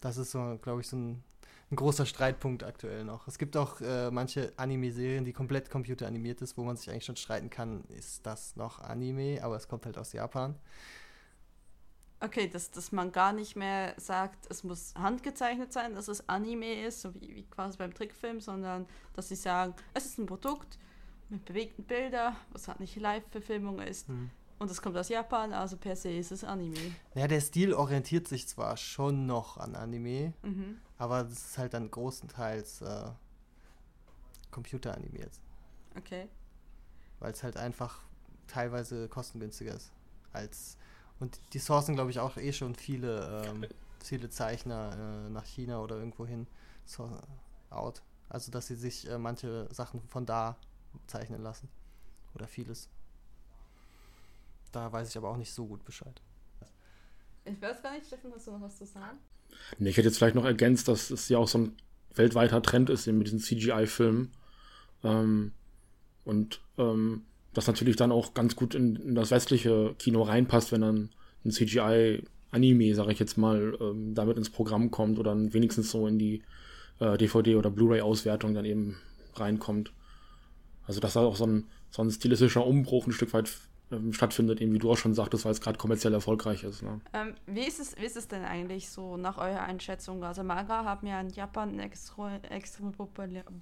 Das 0.01 0.17
ist 0.17 0.31
so, 0.31 0.59
glaube 0.63 0.81
ich, 0.81 0.89
so 0.89 0.97
ein, 0.97 1.25
ein, 1.71 1.77
großer 1.77 2.07
Streitpunkt 2.07 2.63
aktuell 2.63 3.05
noch. 3.05 3.27
Es 3.27 3.37
gibt 3.37 3.57
auch 3.57 3.81
äh, 3.81 4.11
manche 4.13 4.53
Anime-Serien, 4.57 5.25
die 5.25 5.33
komplett 5.33 5.71
computeranimiert 5.71 6.41
ist, 6.41 6.57
wo 6.57 6.63
man 6.63 6.77
sich 6.77 6.89
eigentlich 6.89 7.05
schon 7.05 7.17
streiten 7.17 7.51
kann, 7.51 7.83
ist 7.89 8.25
das 8.25 8.55
noch 8.55 8.81
Anime, 8.81 9.41
aber 9.43 9.57
es 9.57 9.67
kommt 9.67 9.85
halt 9.85 9.99
aus 9.99 10.13
Japan. 10.13 10.55
Okay, 12.23 12.49
dass, 12.49 12.71
dass 12.71 12.93
man 12.93 13.13
gar 13.13 13.33
nicht 13.33 13.57
mehr 13.57 13.95
sagt, 13.97 14.47
es 14.51 14.63
muss 14.63 14.95
handgezeichnet 14.95 15.73
sein, 15.73 15.95
dass 15.95 16.07
es 16.07 16.29
Anime 16.29 16.85
ist, 16.85 17.01
so 17.01 17.15
wie, 17.15 17.35
wie 17.35 17.43
quasi 17.45 17.79
beim 17.79 17.93
Trickfilm, 17.93 18.41
sondern 18.41 18.87
dass 19.15 19.31
sie 19.31 19.37
sagen, 19.37 19.75
es 19.95 20.05
ist 20.05 20.19
ein 20.19 20.27
Produkt 20.27 20.79
mit 21.31 21.45
bewegten 21.45 21.85
Bildern, 21.85 22.37
was 22.53 22.69
halt 22.69 22.81
nicht 22.81 22.97
Live-Verfilmung 22.97 23.81
ist. 23.81 24.09
Mhm. 24.09 24.31
Und 24.59 24.71
es 24.71 24.83
kommt 24.83 24.97
aus 24.97 25.09
Japan, 25.09 25.55
also 25.55 25.79
per 25.79 25.97
se 25.97 26.11
ist 26.11 26.33
es 26.33 26.45
Anime. 26.45 26.95
Ja, 27.15 27.27
der 27.27 27.41
Stil 27.41 27.73
orientiert 27.73 28.29
sich 28.29 28.47
zwar 28.47 28.77
schon 28.77 29.25
noch 29.25 29.57
an 29.57 29.75
Anime, 29.75 30.35
mhm. 30.43 30.79
aber 30.99 31.25
das 31.25 31.33
ist 31.33 31.59
halt 31.59 31.73
dann 31.73 31.91
großenteils 31.91 32.83
äh, 32.83 33.11
computeranimiert. 34.51 35.33
Okay. 35.97 36.29
Weil 37.21 37.33
es 37.33 37.43
halt 37.43 37.57
einfach 37.57 38.03
teilweise 38.47 39.09
kostengünstiger 39.09 39.75
ist 39.75 39.93
als 40.33 40.77
und 41.21 41.39
die 41.53 41.59
sourcen, 41.59 41.95
glaube 41.95 42.11
ich, 42.11 42.19
auch 42.19 42.37
eh 42.39 42.53
schon 42.53 42.75
viele, 42.75 43.45
ähm, 43.47 43.67
viele 44.03 44.31
Zeichner 44.31 45.27
äh, 45.27 45.31
nach 45.31 45.45
China 45.45 45.81
oder 45.81 45.97
irgendwo 45.97 46.27
hin 46.27 46.47
so, 46.87 47.11
out. 47.69 48.03
Also, 48.31 48.51
dass 48.51 48.67
sie 48.67 48.75
sich 48.75 49.09
äh, 49.09 49.19
manche 49.19 49.69
Sachen 49.71 50.01
von 50.09 50.25
da 50.25 50.57
zeichnen 51.07 51.43
lassen. 51.43 51.69
Oder 52.35 52.47
vieles. 52.47 52.89
Da 54.73 54.93
weiß 54.93 55.09
ich 55.09 55.17
aber 55.17 55.31
auch 55.31 55.37
nicht 55.37 55.53
so 55.53 55.67
gut 55.67 55.85
Bescheid. 55.85 56.21
Ich 57.45 57.61
weiß 57.61 57.83
gar 57.83 57.95
nicht, 57.95 58.07
Steffen, 58.07 58.33
hast 58.35 58.47
du 58.47 58.53
noch 58.53 58.61
was 58.61 58.79
zu 58.79 58.87
sagen? 58.87 59.19
Nee, 59.79 59.91
ich 59.91 59.97
hätte 59.97 60.09
jetzt 60.09 60.19
vielleicht 60.19 60.37
noch 60.37 60.45
ergänzt, 60.45 60.89
dass 60.89 61.11
es 61.11 61.29
ja 61.29 61.39
auch 61.39 61.49
so 61.49 61.59
ein 61.59 61.77
weltweiter 62.15 62.63
Trend 62.63 62.91
ist 62.91 63.07
mit 63.07 63.27
diesen 63.27 63.41
CGI-Filmen. 63.41 64.33
Ähm, 65.03 65.53
und 66.25 66.61
ähm, 66.79 67.23
das 67.53 67.67
natürlich 67.67 67.97
dann 67.97 68.13
auch 68.13 68.35
ganz 68.35 68.55
gut 68.57 68.75
in, 68.75 68.97
in 68.97 69.15
das 69.15 69.31
westliche 69.31 69.95
Kino 69.99 70.23
reinpasst, 70.23 70.71
wenn 70.73 70.83
dann 70.83 71.11
ein 71.45 71.51
CGI-Anime, 71.51 72.95
sage 72.95 73.13
ich 73.13 73.19
jetzt 73.19 73.39
mal, 73.39 73.77
ähm, 73.81 74.15
damit 74.15 74.37
ins 74.37 74.51
Programm 74.51 74.91
kommt 74.91 75.19
oder 75.19 75.31
dann 75.31 75.53
wenigstens 75.53 75.91
so 75.91 76.07
in 76.07 76.19
die 76.19 76.43
äh, 77.01 77.17
DVD- 77.17 77.57
oder 77.57 77.71
Blu-ray-Auswertung 77.71 78.55
dann 78.55 78.65
eben 78.65 78.99
reinkommt. 79.35 79.93
Also 80.87 81.01
dass 81.01 81.15
da 81.15 81.21
auch 81.21 81.37
so 81.37 81.47
ein, 81.47 81.69
so 81.91 82.03
ein 82.03 82.11
stilistischer 82.11 82.67
Umbruch 82.67 83.07
ein 83.07 83.13
Stück 83.13 83.33
weit 83.33 83.51
ähm, 83.93 84.13
stattfindet, 84.13 84.61
eben 84.61 84.73
wie 84.73 84.79
du 84.79 84.91
auch 84.91 84.97
schon 84.97 85.15
sagtest, 85.15 85.45
weil 85.45 85.53
es 85.53 85.61
gerade 85.61 85.79
kommerziell 85.79 86.15
erfolgreich 86.15 86.63
ist. 86.63 86.83
Ne? 86.83 87.01
Ähm, 87.13 87.35
wie, 87.47 87.67
ist 87.67 87.81
es, 87.81 87.97
wie 87.97 88.05
ist 88.05 88.17
es 88.17 88.29
denn 88.29 88.45
eigentlich 88.45 88.89
so 88.89 89.17
nach 89.17 89.39
eurer 89.39 89.63
Einschätzung? 89.63 90.23
Also 90.23 90.43
Manga 90.45 90.85
haben 90.85 91.07
ja 91.07 91.21
in 91.21 91.31
Japan 91.31 91.71
eine 91.71 91.85
extreme 91.85 92.93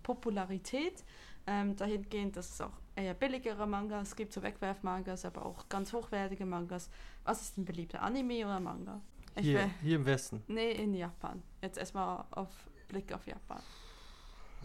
Popularität 0.02 1.04
ähm, 1.46 1.76
dahingehend, 1.76 2.36
dass 2.36 2.50
es 2.50 2.60
auch 2.60 2.78
eher 2.94 3.14
billigere 3.14 3.66
Mangas 3.66 4.14
gibt, 4.14 4.32
so 4.32 4.42
Wegwerfmangas, 4.42 5.24
aber 5.24 5.46
auch 5.46 5.68
ganz 5.68 5.92
hochwertige 5.92 6.44
Mangas. 6.44 6.90
Was 7.24 7.40
ist 7.40 7.56
denn 7.56 7.64
beliebter, 7.64 8.02
Anime 8.02 8.44
oder 8.44 8.60
Manga? 8.60 9.00
Hier, 9.38 9.70
hier 9.82 9.96
im 9.96 10.04
Westen? 10.04 10.42
Nee, 10.48 10.72
in 10.72 10.94
Japan. 10.94 11.42
Jetzt 11.62 11.78
erstmal 11.78 12.24
auf 12.32 12.50
Blick 12.88 13.12
auf 13.12 13.26
Japan. 13.26 13.62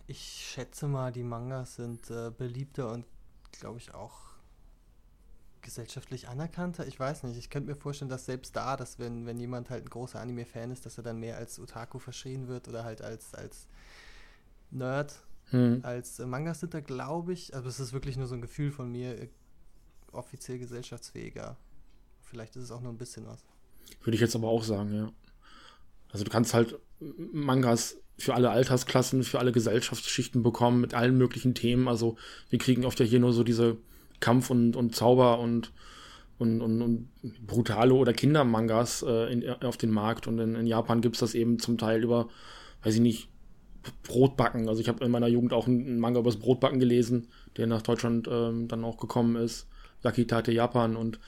Ich 0.07 0.19
schätze 0.19 0.87
mal, 0.87 1.11
die 1.11 1.23
Mangas 1.23 1.75
sind 1.75 2.09
äh, 2.09 2.31
beliebter 2.37 2.91
und 2.91 3.05
glaube 3.51 3.79
ich 3.79 3.93
auch 3.93 4.33
gesellschaftlich 5.61 6.27
anerkannter. 6.27 6.85
Ich 6.87 6.99
weiß 6.99 7.23
nicht. 7.23 7.37
Ich 7.37 7.49
könnte 7.49 7.69
mir 7.69 7.75
vorstellen, 7.75 8.09
dass 8.09 8.25
selbst 8.25 8.55
da, 8.55 8.75
dass 8.75 8.99
wenn, 8.99 9.25
wenn 9.25 9.39
jemand 9.39 9.69
halt 9.69 9.85
ein 9.85 9.89
großer 9.89 10.19
Anime-Fan 10.19 10.71
ist, 10.71 10.85
dass 10.85 10.97
er 10.97 11.03
dann 11.03 11.19
mehr 11.19 11.37
als 11.37 11.57
Otaku 11.59 11.99
verschrien 11.99 12.49
wird 12.49 12.67
oder 12.67 12.83
halt 12.83 13.01
als, 13.01 13.33
als 13.33 13.67
Nerd 14.71 15.23
hm. 15.53 15.81
Als 15.83 16.19
äh, 16.19 16.25
Mangas 16.25 16.59
sind 16.59 16.73
da, 16.73 16.79
glaube 16.79 17.33
ich, 17.33 17.53
also 17.53 17.69
es 17.69 17.79
ist 17.79 17.93
wirklich 17.93 18.17
nur 18.17 18.27
so 18.27 18.35
ein 18.35 18.41
Gefühl 18.41 18.71
von 18.71 18.91
mir, 18.91 19.19
äh, 19.19 19.29
offiziell 20.11 20.57
gesellschaftsfähiger. 20.57 21.57
Vielleicht 22.21 22.55
ist 22.55 22.63
es 22.63 22.71
auch 22.71 22.81
nur 22.81 22.91
ein 22.91 22.97
bisschen 22.97 23.27
was. 23.27 23.43
Würde 24.01 24.15
ich 24.15 24.21
jetzt 24.21 24.35
aber 24.35 24.47
auch 24.47 24.63
sagen, 24.63 24.93
ja. 24.93 25.11
Also 26.11 26.23
du 26.23 26.31
kannst 26.31 26.53
halt 26.53 26.79
Mangas 26.99 27.97
für 28.17 28.34
alle 28.34 28.52
Altersklassen, 28.52 29.23
für 29.23 29.39
alle 29.39 29.52
Gesellschaftsschichten 29.52 30.43
bekommen, 30.43 30.82
mit 30.82 30.93
allen 30.93 31.17
möglichen 31.17 31.56
Themen. 31.56 31.88
Also 31.88 32.15
wir 32.49 32.60
kriegen 32.60 32.86
oft 32.86 32.99
ja 32.99 33.06
hier 33.06 33.19
nur 33.19 33.34
so 33.34 33.43
diese 33.43 33.78
Kampf- 34.19 34.49
und, 34.49 34.76
und 34.76 34.95
Zauber- 34.95 35.39
und, 35.39 35.71
und, 36.38 36.62
und, 36.62 36.82
und 36.82 37.10
brutale 37.45 37.93
oder 37.93 38.13
Kindermangas 38.13 39.04
äh, 39.04 39.56
auf 39.62 39.78
den 39.78 39.91
Markt. 39.91 40.28
Und 40.28 40.39
in, 40.39 40.56
in 40.56 40.67
Japan 40.67 41.02
gibt 41.02 41.15
es 41.15 41.21
das 41.21 41.36
eben 41.36 41.60
zum 41.60 41.78
Teil 41.78 42.04
über, 42.04 42.30
weiß 42.84 42.95
ich 42.95 43.02
nicht, 43.02 43.30
Brotbacken. 44.04 44.69
Also 44.69 44.80
ich 44.80 44.88
habe 44.88 45.04
in 45.04 45.12
meiner 45.12 45.28
Jugend 45.28 45.54
auch 45.54 45.67
einen 45.67 45.99
Manga 45.99 46.19
über 46.19 46.30
das 46.30 46.39
Brotbacken 46.39 46.80
gelesen, 46.80 47.28
der 47.58 47.67
nach 47.67 47.82
Deutschland 47.82 48.28
ähm, 48.32 48.67
dann 48.67 48.84
auch 48.84 48.97
gekommen 48.97 49.36
ist. 49.36 49.67
Yakitate 50.04 50.52
Japan 50.52 50.95
und 50.95 51.19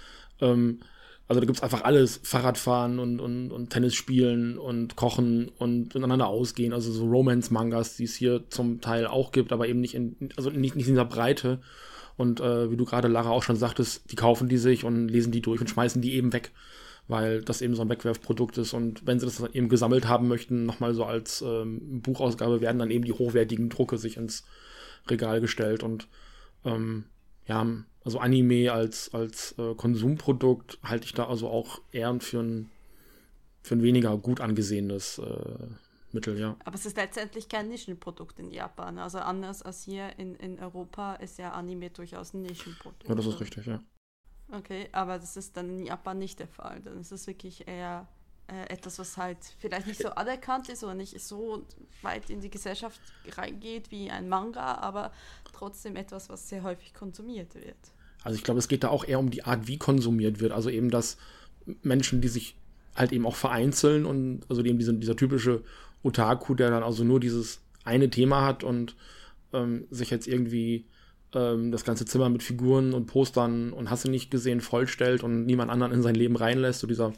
ähm, 0.41 0.79
also 1.27 1.39
da 1.39 1.45
gibt 1.45 1.57
es 1.57 1.63
einfach 1.63 1.83
alles. 1.83 2.19
Fahrradfahren 2.23 2.99
und, 2.99 3.19
und, 3.19 3.51
und 3.51 3.69
Tennis 3.69 3.95
spielen 3.95 4.57
und 4.57 4.95
kochen 4.95 5.49
und 5.57 5.93
miteinander 5.95 6.27
ausgehen. 6.27 6.73
Also 6.73 6.91
so 6.91 7.05
Romance-Mangas, 7.05 7.97
die 7.97 8.03
es 8.03 8.15
hier 8.15 8.43
zum 8.49 8.81
Teil 8.81 9.07
auch 9.07 9.31
gibt, 9.31 9.51
aber 9.51 9.67
eben 9.67 9.81
nicht 9.81 9.95
in, 9.95 10.15
also 10.37 10.49
nicht, 10.49 10.75
nicht 10.75 10.87
in 10.87 10.93
dieser 10.93 11.05
Breite. 11.05 11.61
Und 12.17 12.39
äh, 12.39 12.71
wie 12.71 12.77
du 12.77 12.85
gerade, 12.85 13.07
Lara, 13.07 13.29
auch 13.29 13.43
schon 13.43 13.55
sagtest, 13.55 14.11
die 14.11 14.15
kaufen 14.15 14.47
die 14.47 14.57
sich 14.57 14.83
und 14.83 15.07
lesen 15.07 15.31
die 15.31 15.41
durch 15.41 15.59
und 15.59 15.69
schmeißen 15.69 16.01
die 16.01 16.13
eben 16.13 16.31
weg 16.31 16.51
weil 17.07 17.41
das 17.41 17.61
eben 17.61 17.75
so 17.75 17.81
ein 17.81 17.89
Wegwerfprodukt 17.89 18.57
ist. 18.57 18.73
Und 18.73 19.05
wenn 19.05 19.19
sie 19.19 19.25
das 19.25 19.43
eben 19.53 19.69
gesammelt 19.69 20.07
haben 20.07 20.27
möchten, 20.27 20.65
nochmal 20.65 20.93
so 20.93 21.05
als 21.05 21.41
ähm, 21.41 22.01
Buchausgabe, 22.01 22.61
werden 22.61 22.79
dann 22.79 22.91
eben 22.91 23.05
die 23.05 23.13
hochwertigen 23.13 23.69
Drucke 23.69 23.97
sich 23.97 24.17
ins 24.17 24.43
Regal 25.07 25.39
gestellt. 25.39 25.83
Und 25.83 26.07
ähm, 26.63 27.05
ja, 27.45 27.65
also 28.03 28.19
Anime 28.19 28.71
als, 28.71 29.13
als 29.13 29.55
äh, 29.57 29.73
Konsumprodukt 29.75 30.79
halte 30.83 31.05
ich 31.05 31.13
da 31.13 31.27
also 31.27 31.49
auch 31.49 31.81
eher 31.91 32.19
für 32.19 32.39
ein, 32.39 32.69
für 33.61 33.75
ein 33.75 33.83
weniger 33.83 34.17
gut 34.17 34.41
angesehenes 34.41 35.19
äh, 35.19 35.67
Mittel, 36.11 36.39
ja. 36.39 36.55
Aber 36.63 36.75
es 36.75 36.85
ist 36.85 36.97
letztendlich 36.97 37.49
kein 37.49 37.67
Nischenprodukt 37.67 38.39
in 38.39 38.51
Japan. 38.51 38.97
Also 38.97 39.19
anders 39.19 39.61
als 39.61 39.83
hier 39.83 40.17
in, 40.17 40.35
in 40.35 40.59
Europa 40.59 41.15
ist 41.15 41.37
ja 41.37 41.51
Anime 41.51 41.89
durchaus 41.89 42.33
ein 42.33 42.41
Nischenprodukt. 42.41 43.07
Ja, 43.07 43.15
das 43.15 43.25
ist 43.25 43.39
richtig, 43.39 43.65
ja. 43.65 43.83
Okay, 44.51 44.87
aber 44.91 45.19
das 45.19 45.37
ist 45.37 45.57
dann 45.57 45.69
in 45.69 45.85
Japan 45.85 46.17
nicht 46.17 46.39
der 46.39 46.47
Fall. 46.47 46.81
Dann 46.81 46.99
ist 46.99 47.11
es 47.11 47.27
wirklich 47.27 47.67
eher 47.67 48.07
äh, 48.47 48.71
etwas, 48.71 48.99
was 48.99 49.17
halt 49.17 49.37
vielleicht 49.59 49.87
nicht 49.87 50.01
so 50.01 50.09
anerkannt 50.15 50.69
ist 50.69 50.83
oder 50.83 50.93
nicht 50.93 51.19
so 51.19 51.65
weit 52.01 52.29
in 52.29 52.41
die 52.41 52.49
Gesellschaft 52.49 52.99
reingeht 53.37 53.91
wie 53.91 54.09
ein 54.11 54.29
Manga, 54.29 54.75
aber 54.75 55.11
trotzdem 55.53 55.95
etwas, 55.95 56.29
was 56.29 56.47
sehr 56.49 56.63
häufig 56.63 56.93
konsumiert 56.93 57.55
wird. 57.55 57.77
Also 58.23 58.37
ich 58.37 58.43
glaube, 58.43 58.59
es 58.59 58.67
geht 58.67 58.83
da 58.83 58.89
auch 58.89 59.05
eher 59.05 59.19
um 59.19 59.29
die 59.29 59.43
Art, 59.43 59.67
wie 59.67 59.77
konsumiert 59.77 60.39
wird. 60.39 60.51
Also 60.51 60.69
eben, 60.69 60.89
dass 60.89 61.17
Menschen, 61.83 62.21
die 62.21 62.27
sich 62.27 62.55
halt 62.95 63.11
eben 63.11 63.25
auch 63.25 63.35
vereinzeln 63.35 64.05
und 64.05 64.41
also 64.49 64.63
eben 64.63 64.79
diese, 64.79 64.93
dieser 64.93 65.15
typische 65.15 65.63
Otaku, 66.03 66.55
der 66.55 66.69
dann 66.69 66.83
also 66.83 67.03
nur 67.03 67.19
dieses 67.19 67.61
eine 67.83 68.09
Thema 68.09 68.43
hat 68.45 68.63
und 68.63 68.95
ähm, 69.53 69.85
sich 69.91 70.09
jetzt 70.09 70.27
irgendwie 70.27 70.85
ähm, 71.33 71.71
das 71.71 71.83
ganze 71.83 72.05
Zimmer 72.05 72.29
mit 72.29 72.43
Figuren 72.43 72.93
und 72.93 73.07
Postern 73.07 73.73
und 73.73 73.89
hast 73.89 74.05
du 74.05 74.09
nicht 74.09 74.31
gesehen 74.31 74.61
vollstellt 74.61 75.23
und 75.23 75.45
niemand 75.45 75.71
anderen 75.71 75.93
in 75.93 76.01
sein 76.01 76.15
Leben 76.15 76.35
reinlässt, 76.35 76.79
so 76.79 76.87
dieser, 76.87 77.13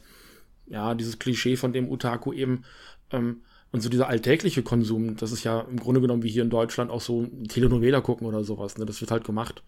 ja, 0.68 0.96
dieses 0.96 1.20
Klischee 1.20 1.58
von 1.58 1.74
dem 1.74 1.90
Otaku 1.90 2.34
eben. 2.34 2.64
Ähm, 3.12 3.42
und 3.72 3.82
so 3.82 3.90
dieser 3.90 4.08
alltägliche 4.08 4.64
Konsum, 4.64 5.18
das 5.18 5.32
ist 5.32 5.44
ja 5.44 5.62
im 5.62 5.78
Grunde 5.78 6.00
genommen 6.00 6.24
wie 6.24 6.30
hier 6.30 6.44
in 6.44 6.50
Deutschland 6.50 6.90
auch 6.90 7.02
so 7.02 7.26
Telenovela 7.50 8.02
gucken 8.02 8.26
oder 8.26 8.44
sowas, 8.44 8.78
ne? 8.78 8.86
Das 8.86 9.02
wird 9.02 9.12
halt 9.12 9.26
gemacht. 9.26 9.62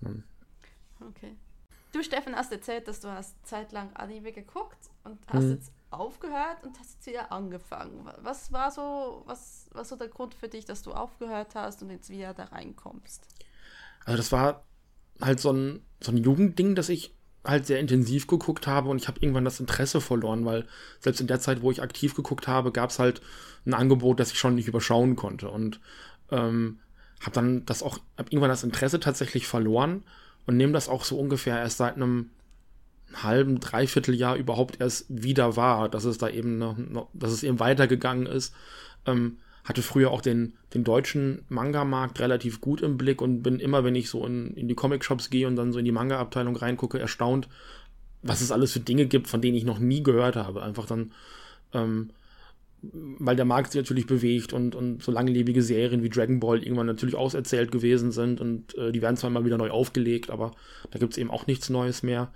Hm. 0.00 0.22
Okay. 1.00 1.34
Du, 1.92 2.02
Steffen, 2.02 2.36
hast 2.36 2.52
erzählt, 2.52 2.86
dass 2.88 3.00
du 3.00 3.08
hast 3.08 3.34
zeitlang 3.46 3.92
Anime 3.94 4.32
geguckt 4.32 4.90
und 5.02 5.18
hast 5.28 5.42
hm. 5.42 5.50
jetzt 5.52 5.72
aufgehört 5.90 6.62
und 6.62 6.78
hast 6.78 6.94
jetzt 6.94 7.06
wieder 7.06 7.32
angefangen. 7.32 8.08
Was 8.22 8.52
war 8.52 8.70
so, 8.70 9.22
was 9.26 9.68
war 9.72 9.84
so 9.84 9.96
der 9.96 10.08
Grund 10.08 10.34
für 10.34 10.48
dich, 10.48 10.64
dass 10.64 10.82
du 10.82 10.92
aufgehört 10.92 11.54
hast 11.54 11.82
und 11.82 11.90
jetzt 11.90 12.10
wieder 12.10 12.34
da 12.34 12.44
reinkommst? 12.44 13.26
Also 14.04 14.16
das 14.18 14.30
war 14.30 14.64
halt 15.20 15.40
so 15.40 15.52
ein, 15.52 15.82
so 16.02 16.12
ein 16.12 16.18
Jugendding, 16.18 16.74
das 16.74 16.88
ich 16.88 17.15
halt 17.46 17.66
sehr 17.66 17.80
intensiv 17.80 18.26
geguckt 18.26 18.66
habe 18.66 18.88
und 18.88 19.00
ich 19.00 19.08
habe 19.08 19.20
irgendwann 19.20 19.44
das 19.44 19.60
Interesse 19.60 20.00
verloren, 20.00 20.44
weil 20.44 20.64
selbst 21.00 21.20
in 21.20 21.26
der 21.26 21.40
Zeit, 21.40 21.62
wo 21.62 21.70
ich 21.70 21.82
aktiv 21.82 22.14
geguckt 22.14 22.48
habe, 22.48 22.72
gab 22.72 22.90
es 22.90 22.98
halt 22.98 23.20
ein 23.66 23.74
Angebot, 23.74 24.20
das 24.20 24.32
ich 24.32 24.38
schon 24.38 24.54
nicht 24.54 24.68
überschauen 24.68 25.16
konnte 25.16 25.48
und 25.48 25.80
ähm, 26.30 26.78
habe 27.20 27.32
dann 27.32 27.64
das 27.66 27.82
auch, 27.82 27.98
habe 28.18 28.30
irgendwann 28.30 28.50
das 28.50 28.64
Interesse 28.64 29.00
tatsächlich 29.00 29.46
verloren 29.46 30.04
und 30.46 30.56
nehme 30.56 30.72
das 30.72 30.88
auch 30.88 31.04
so 31.04 31.18
ungefähr 31.18 31.58
erst 31.58 31.78
seit 31.78 31.96
einem 31.96 32.30
halben, 33.14 33.60
dreiviertel 33.60 34.14
Jahr 34.14 34.36
überhaupt 34.36 34.80
erst 34.80 35.06
wieder 35.08 35.56
wahr, 35.56 35.88
dass 35.88 36.04
es 36.04 36.18
da 36.18 36.28
eben 36.28 36.58
noch, 36.58 37.08
dass 37.12 37.32
es 37.32 37.42
eben 37.42 37.60
weitergegangen 37.60 38.26
ist. 38.26 38.54
Ähm, 39.06 39.38
hatte 39.66 39.82
früher 39.82 40.12
auch 40.12 40.20
den, 40.20 40.54
den 40.74 40.84
deutschen 40.84 41.44
Manga-Markt 41.48 42.20
relativ 42.20 42.60
gut 42.60 42.82
im 42.82 42.96
Blick 42.96 43.20
und 43.20 43.42
bin 43.42 43.58
immer, 43.58 43.82
wenn 43.82 43.96
ich 43.96 44.08
so 44.08 44.24
in, 44.24 44.54
in 44.54 44.68
die 44.68 44.76
Comic-Shops 44.76 45.28
gehe 45.28 45.48
und 45.48 45.56
dann 45.56 45.72
so 45.72 45.80
in 45.80 45.84
die 45.84 45.92
Manga-Abteilung 45.92 46.54
reingucke, 46.54 47.00
erstaunt, 47.00 47.48
was 48.22 48.40
es 48.40 48.52
alles 48.52 48.72
für 48.72 48.80
Dinge 48.80 49.06
gibt, 49.06 49.26
von 49.26 49.40
denen 49.40 49.56
ich 49.56 49.64
noch 49.64 49.80
nie 49.80 50.04
gehört 50.04 50.36
habe. 50.36 50.62
Einfach 50.62 50.86
dann, 50.86 51.10
ähm, 51.74 52.10
weil 52.80 53.34
der 53.34 53.44
Markt 53.44 53.72
sich 53.72 53.80
natürlich 53.80 54.06
bewegt 54.06 54.52
und, 54.52 54.76
und 54.76 55.02
so 55.02 55.10
langlebige 55.10 55.62
Serien 55.62 56.04
wie 56.04 56.10
Dragon 56.10 56.38
Ball 56.38 56.62
irgendwann 56.62 56.86
natürlich 56.86 57.16
auserzählt 57.16 57.72
gewesen 57.72 58.12
sind 58.12 58.40
und 58.40 58.78
äh, 58.78 58.92
die 58.92 59.02
werden 59.02 59.16
zwar 59.16 59.30
immer 59.30 59.44
wieder 59.44 59.58
neu 59.58 59.70
aufgelegt, 59.70 60.30
aber 60.30 60.52
da 60.92 61.00
gibt 61.00 61.14
es 61.14 61.18
eben 61.18 61.30
auch 61.30 61.48
nichts 61.48 61.70
Neues 61.70 62.04
mehr. 62.04 62.32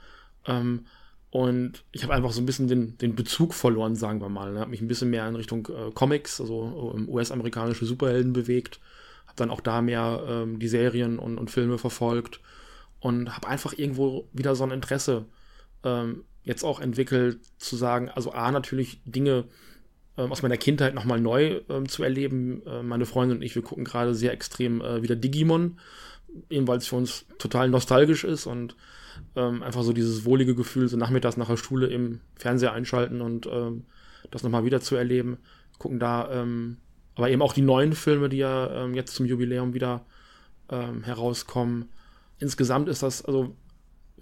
Ähm, 0.47 0.87
und 1.31 1.85
ich 1.93 2.03
habe 2.03 2.13
einfach 2.13 2.33
so 2.33 2.41
ein 2.41 2.47
bisschen 2.47 2.67
den, 2.67 2.99
den 2.99 3.15
Bezug 3.15 3.55
verloren, 3.55 3.95
sagen 3.95 4.21
wir 4.21 4.29
mal. 4.29 4.53
Ne? 4.53 4.61
Habe 4.61 4.71
mich 4.71 4.81
ein 4.81 4.89
bisschen 4.89 5.11
mehr 5.11 5.29
in 5.29 5.37
Richtung 5.37 5.69
äh, 5.69 5.93
Comics, 5.93 6.41
also 6.41 6.93
ähm, 6.95 7.09
US-amerikanische 7.09 7.87
Superhelden 7.87 8.33
bewegt. 8.33 8.81
Habe 9.27 9.37
dann 9.37 9.51
auch 9.51 9.61
da 9.61 9.81
mehr 9.81 10.25
ähm, 10.29 10.59
die 10.59 10.67
Serien 10.67 11.21
und, 11.21 11.39
und 11.39 11.51
Filme 11.51 11.79
verfolgt. 11.79 12.41
Und 12.99 13.35
habe 13.35 13.47
einfach 13.47 13.73
irgendwo 13.77 14.29
wieder 14.33 14.57
so 14.57 14.65
ein 14.65 14.73
Interesse 14.73 15.25
ähm, 15.85 16.25
jetzt 16.43 16.65
auch 16.65 16.81
entwickelt, 16.81 17.39
zu 17.59 17.77
sagen, 17.77 18.09
also 18.09 18.33
A, 18.33 18.51
natürlich 18.51 19.01
Dinge 19.05 19.45
ähm, 20.19 20.33
aus 20.33 20.43
meiner 20.43 20.57
Kindheit 20.57 20.95
nochmal 20.95 21.21
neu 21.21 21.61
ähm, 21.69 21.89
zu 21.89 22.03
erleben. 22.03 22.67
Äh, 22.67 22.83
meine 22.83 23.07
Freundin 23.07 23.39
und 23.39 23.43
ich, 23.45 23.55
wir 23.55 23.63
gucken 23.63 23.85
gerade 23.85 24.17
sehr 24.17 24.33
extrem 24.33 24.81
äh, 24.81 25.03
wieder 25.03 25.15
Digimon, 25.15 25.79
eben 26.49 26.69
weil 26.69 26.79
es 26.79 26.87
für 26.87 26.97
uns 26.97 27.27
total 27.39 27.69
nostalgisch 27.69 28.25
ist 28.25 28.47
und 28.47 28.77
ähm, 29.37 29.63
einfach 29.63 29.83
so 29.83 29.93
dieses 29.93 30.25
wohlige 30.25 30.55
Gefühl, 30.55 30.89
so 30.89 30.97
nachmittags 30.97 31.37
nach 31.37 31.49
der 31.49 31.57
Schule 31.57 31.87
im 31.87 32.21
Fernseher 32.37 32.73
einschalten 32.73 33.21
und 33.21 33.47
ähm, 33.47 33.85
das 34.31 34.43
nochmal 34.43 34.65
wieder 34.65 34.81
zu 34.81 34.97
erleben. 34.97 35.39
Gucken 35.79 35.99
da, 35.99 36.31
ähm, 36.31 36.79
aber 37.15 37.31
eben 37.31 37.43
auch 37.43 37.53
die 37.53 37.63
neuen 37.63 37.93
Filme, 37.93 38.29
die 38.29 38.39
ja 38.39 38.85
ähm, 38.85 38.95
jetzt 38.95 39.15
zum 39.15 39.27
Jubiläum 39.27 39.75
wieder 39.75 40.05
ähm, 40.69 41.03
herauskommen. 41.05 41.89
Insgesamt 42.39 42.89
ist 42.89 43.03
das 43.03 43.25
also 43.25 43.55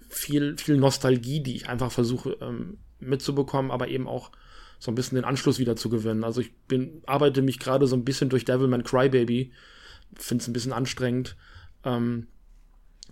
viel, 0.09 0.57
viel 0.57 0.77
Nostalgie, 0.77 1.41
die 1.41 1.55
ich 1.55 1.69
einfach 1.69 1.91
versuche 1.91 2.37
ähm, 2.41 2.77
mitzubekommen, 2.99 3.71
aber 3.71 3.87
eben 3.87 4.07
auch 4.07 4.31
so 4.79 4.91
ein 4.91 4.95
bisschen 4.95 5.17
den 5.17 5.25
Anschluss 5.25 5.59
wieder 5.59 5.75
zu 5.75 5.89
gewinnen. 5.89 6.23
Also 6.23 6.41
ich 6.41 6.53
bin, 6.67 7.01
arbeite 7.05 7.41
mich 7.41 7.59
gerade 7.59 7.85
so 7.85 7.95
ein 7.95 8.05
bisschen 8.05 8.29
durch 8.29 8.45
Devilman 8.45 8.83
Crybaby, 8.83 9.51
finde 10.15 10.41
es 10.41 10.47
ein 10.47 10.53
bisschen 10.53 10.73
anstrengend. 10.73 11.35
Ähm, 11.83 12.27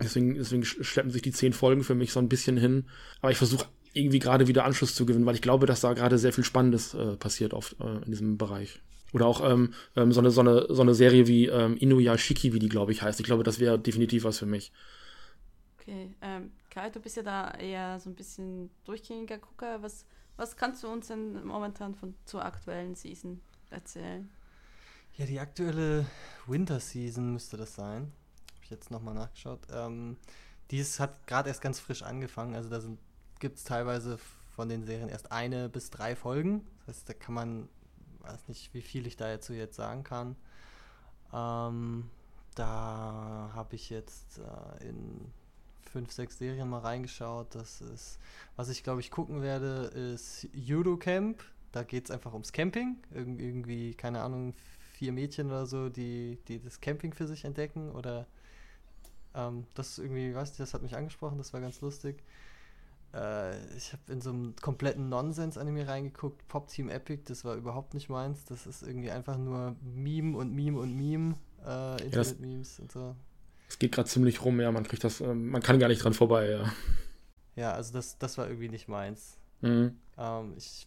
Deswegen, 0.00 0.34
deswegen 0.34 0.64
schleppen 0.64 1.10
sich 1.10 1.22
die 1.22 1.32
zehn 1.32 1.52
Folgen 1.52 1.82
für 1.82 1.94
mich 1.94 2.12
so 2.12 2.20
ein 2.20 2.28
bisschen 2.28 2.56
hin. 2.56 2.86
Aber 3.20 3.32
ich 3.32 3.38
versuche 3.38 3.66
irgendwie 3.92 4.20
gerade 4.20 4.46
wieder 4.46 4.64
Anschluss 4.64 4.94
zu 4.94 5.06
gewinnen, 5.06 5.26
weil 5.26 5.34
ich 5.34 5.42
glaube, 5.42 5.66
dass 5.66 5.80
da 5.80 5.92
gerade 5.92 6.18
sehr 6.18 6.32
viel 6.32 6.44
Spannendes 6.44 6.94
äh, 6.94 7.16
passiert 7.16 7.52
oft 7.52 7.76
äh, 7.80 7.96
in 8.04 8.10
diesem 8.10 8.38
Bereich. 8.38 8.80
Oder 9.12 9.26
auch 9.26 9.48
ähm, 9.48 9.72
ähm, 9.96 10.12
so, 10.12 10.20
eine, 10.20 10.30
so, 10.30 10.40
eine, 10.40 10.66
so 10.68 10.82
eine 10.82 10.94
Serie 10.94 11.26
wie 11.26 11.46
ähm, 11.46 11.76
Inuyashiki, 11.76 12.52
wie 12.52 12.58
die, 12.58 12.68
glaube 12.68 12.92
ich, 12.92 13.02
heißt. 13.02 13.18
Ich 13.18 13.26
glaube, 13.26 13.42
das 13.42 13.58
wäre 13.58 13.78
definitiv 13.78 14.24
was 14.24 14.38
für 14.38 14.46
mich. 14.46 14.70
Okay, 15.80 16.14
ähm, 16.20 16.52
Kai, 16.70 16.90
du 16.90 17.00
bist 17.00 17.16
ja 17.16 17.22
da 17.22 17.50
eher 17.52 17.98
so 17.98 18.10
ein 18.10 18.14
bisschen 18.14 18.70
durchgängiger 18.84 19.38
Gucker. 19.38 19.82
Was, 19.82 20.04
was 20.36 20.56
kannst 20.56 20.84
du 20.84 20.88
uns 20.88 21.08
denn 21.08 21.44
momentan 21.44 21.94
von 21.94 22.14
zur 22.24 22.44
aktuellen 22.44 22.94
Season 22.94 23.40
erzählen? 23.70 24.28
Ja, 25.16 25.24
die 25.24 25.40
aktuelle 25.40 26.04
Winter 26.46 26.78
Season 26.78 27.32
müsste 27.32 27.56
das 27.56 27.74
sein 27.74 28.12
ich 28.68 28.70
jetzt 28.70 28.90
nochmal 28.90 29.14
nachgeschaut. 29.14 29.60
Ähm, 29.72 30.16
dies 30.70 31.00
hat 31.00 31.26
gerade 31.26 31.48
erst 31.48 31.62
ganz 31.62 31.80
frisch 31.80 32.02
angefangen. 32.02 32.54
Also 32.54 32.68
da 32.68 32.80
gibt 33.40 33.56
es 33.56 33.64
teilweise 33.64 34.18
von 34.54 34.68
den 34.68 34.84
Serien 34.84 35.08
erst 35.08 35.32
eine 35.32 35.68
bis 35.68 35.90
drei 35.90 36.14
Folgen. 36.14 36.66
Das 36.86 36.96
heißt, 36.96 37.08
da 37.08 37.14
kann 37.14 37.34
man, 37.34 37.68
weiß 38.20 38.48
nicht, 38.48 38.74
wie 38.74 38.82
viel 38.82 39.06
ich 39.06 39.16
da 39.16 39.30
jetzt 39.30 39.46
so 39.46 39.54
jetzt 39.54 39.76
sagen 39.76 40.04
kann. 40.04 40.36
Ähm, 41.32 42.10
da 42.54 43.50
habe 43.54 43.74
ich 43.74 43.88
jetzt 43.88 44.38
äh, 44.38 44.88
in 44.88 45.32
fünf, 45.90 46.12
sechs 46.12 46.38
Serien 46.38 46.68
mal 46.68 46.80
reingeschaut. 46.80 47.54
Das 47.54 47.80
ist, 47.80 48.18
was 48.56 48.68
ich 48.68 48.82
glaube 48.82 49.00
ich 49.00 49.10
gucken 49.10 49.40
werde, 49.40 49.86
ist 49.94 50.46
Judo 50.52 50.98
Camp. 50.98 51.42
Da 51.72 51.84
geht 51.84 52.04
es 52.06 52.10
einfach 52.10 52.32
ums 52.34 52.52
Camping. 52.52 52.98
Ir 53.12 53.26
irgendwie, 53.26 53.94
keine 53.94 54.22
Ahnung, 54.22 54.54
vier 54.92 55.12
Mädchen 55.12 55.46
oder 55.46 55.64
so, 55.64 55.88
die, 55.88 56.38
die 56.48 56.60
das 56.60 56.80
Camping 56.80 57.14
für 57.14 57.26
sich 57.26 57.44
entdecken 57.44 57.92
oder 57.92 58.26
ähm, 59.38 59.64
das 59.74 59.98
irgendwie, 59.98 60.34
weißt 60.34 60.58
du, 60.58 60.62
das 60.62 60.74
hat 60.74 60.82
mich 60.82 60.96
angesprochen, 60.96 61.38
das 61.38 61.52
war 61.52 61.60
ganz 61.60 61.80
lustig. 61.80 62.22
Äh, 63.14 63.76
ich 63.76 63.92
habe 63.92 64.02
in 64.12 64.20
so 64.20 64.30
einem 64.30 64.54
kompletten 64.56 65.08
Nonsens-Anime 65.08 65.86
reingeguckt, 65.86 66.46
Pop 66.48 66.68
Team 66.68 66.90
Epic, 66.90 67.22
das 67.26 67.44
war 67.44 67.54
überhaupt 67.54 67.94
nicht 67.94 68.08
meins. 68.08 68.44
Das 68.44 68.66
ist 68.66 68.82
irgendwie 68.82 69.10
einfach 69.10 69.38
nur 69.38 69.76
Meme 69.82 70.36
und 70.36 70.54
Meme 70.54 70.78
und 70.78 70.94
Meme, 70.94 71.36
äh, 71.64 72.04
Internet-Memes 72.04 72.78
ja, 72.78 72.82
und 72.82 72.92
so. 72.92 73.16
Es 73.68 73.78
geht 73.78 73.92
gerade 73.92 74.08
ziemlich 74.08 74.44
rum, 74.44 74.60
ja, 74.60 74.72
man 74.72 74.84
kriegt 74.84 75.04
das, 75.04 75.20
äh, 75.20 75.34
man 75.34 75.62
kann 75.62 75.78
gar 75.78 75.88
nicht 75.88 76.02
dran 76.02 76.14
vorbei, 76.14 76.50
ja. 76.50 76.72
Ja, 77.54 77.72
also 77.72 77.92
das, 77.92 78.18
das 78.18 78.38
war 78.38 78.46
irgendwie 78.46 78.68
nicht 78.68 78.88
meins. 78.88 79.38
Mhm. 79.62 79.96
Ähm, 80.16 80.54
ich, 80.56 80.86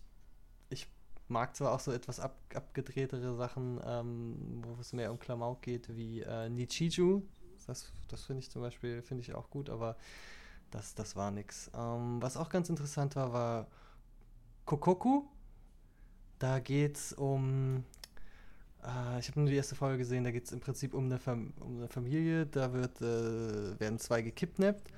ich 0.69 0.87
mag 1.27 1.55
zwar 1.55 1.73
auch 1.73 1.79
so 1.79 1.91
etwas 1.91 2.19
ab, 2.19 2.37
abgedrehtere 2.53 3.35
Sachen, 3.35 3.79
ähm, 3.85 4.61
wo 4.63 4.79
es 4.79 4.93
mehr 4.93 5.11
um 5.11 5.19
Klamauk 5.19 5.61
geht, 5.61 5.95
wie 5.95 6.21
äh, 6.21 6.49
Nichiju, 6.49 7.23
das, 7.65 7.91
das 8.07 8.23
finde 8.23 8.41
ich 8.41 8.49
zum 8.49 8.61
Beispiel, 8.61 9.01
finde 9.01 9.21
ich 9.21 9.33
auch 9.33 9.49
gut, 9.49 9.69
aber 9.69 9.97
das, 10.71 10.95
das 10.95 11.15
war 11.15 11.31
nix. 11.31 11.69
Ähm, 11.75 12.21
was 12.21 12.37
auch 12.37 12.49
ganz 12.49 12.69
interessant 12.69 13.15
war, 13.15 13.33
war 13.33 13.67
Kokoku. 14.65 15.23
Da 16.39 16.59
geht 16.59 16.97
es 16.97 17.13
um, 17.13 17.83
äh, 18.83 19.19
ich 19.19 19.27
habe 19.27 19.41
nur 19.41 19.49
die 19.49 19.55
erste 19.55 19.75
Folge 19.75 19.99
gesehen, 19.99 20.23
da 20.23 20.31
geht 20.31 20.45
es 20.45 20.51
im 20.51 20.59
Prinzip 20.59 20.93
um 20.93 21.05
eine, 21.05 21.19
um 21.59 21.77
eine 21.77 21.87
Familie, 21.87 22.45
da 22.47 22.73
wird, 22.73 23.01
äh, 23.01 23.79
werden 23.79 23.99
zwei 23.99 24.21
gekidnappt 24.21 24.91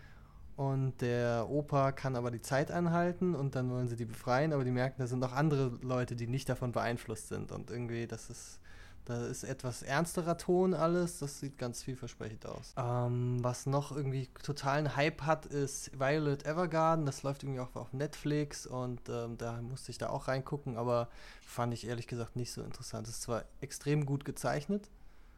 und 0.56 1.02
der 1.02 1.48
Opa 1.50 1.92
kann 1.92 2.16
aber 2.16 2.32
die 2.32 2.42
Zeit 2.42 2.72
anhalten 2.72 3.36
und 3.36 3.56
dann 3.56 3.70
wollen 3.72 3.88
sie 3.88 3.96
die 3.96 4.06
befreien, 4.06 4.54
aber 4.54 4.64
die 4.64 4.72
merken, 4.72 5.02
da 5.02 5.08
sind 5.08 5.20
noch 5.20 5.34
andere 5.34 5.78
Leute, 5.82 6.16
die 6.16 6.28
nicht 6.28 6.48
davon 6.48 6.72
beeinflusst 6.72 7.30
sind 7.30 7.52
und 7.52 7.72
irgendwie, 7.72 8.08
das 8.08 8.30
ist 8.30 8.60
da 9.06 9.26
ist 9.26 9.44
etwas 9.44 9.84
ernsterer 9.84 10.38
Ton 10.38 10.74
alles. 10.74 11.20
Das 11.20 11.40
sieht 11.40 11.58
ganz 11.58 11.84
vielversprechend 11.84 12.46
aus. 12.46 12.74
Ähm, 12.78 13.44
was 13.44 13.66
noch 13.66 13.92
irgendwie 13.92 14.28
totalen 14.44 14.96
Hype 14.96 15.24
hat, 15.24 15.46
ist 15.46 15.92
Violet 16.00 16.46
Evergarden. 16.46 17.06
Das 17.06 17.24
läuft 17.24 17.44
irgendwie 17.44 17.60
auch 17.60 17.76
auf 17.76 17.92
Netflix 17.92 18.66
und 18.66 19.02
ähm, 19.10 19.38
da 19.38 19.62
musste 19.62 19.92
ich 19.92 19.98
da 19.98 20.10
auch 20.10 20.28
reingucken, 20.28 20.78
aber 20.78 21.10
fand 21.46 21.74
ich 21.74 21.86
ehrlich 21.88 22.08
gesagt 22.08 22.36
nicht 22.36 22.54
so 22.54 22.62
interessant. 22.64 23.08
Es 23.08 23.16
ist 23.16 23.24
zwar 23.24 23.44
extrem 23.60 24.06
gut 24.06 24.24
gezeichnet. 24.24 24.90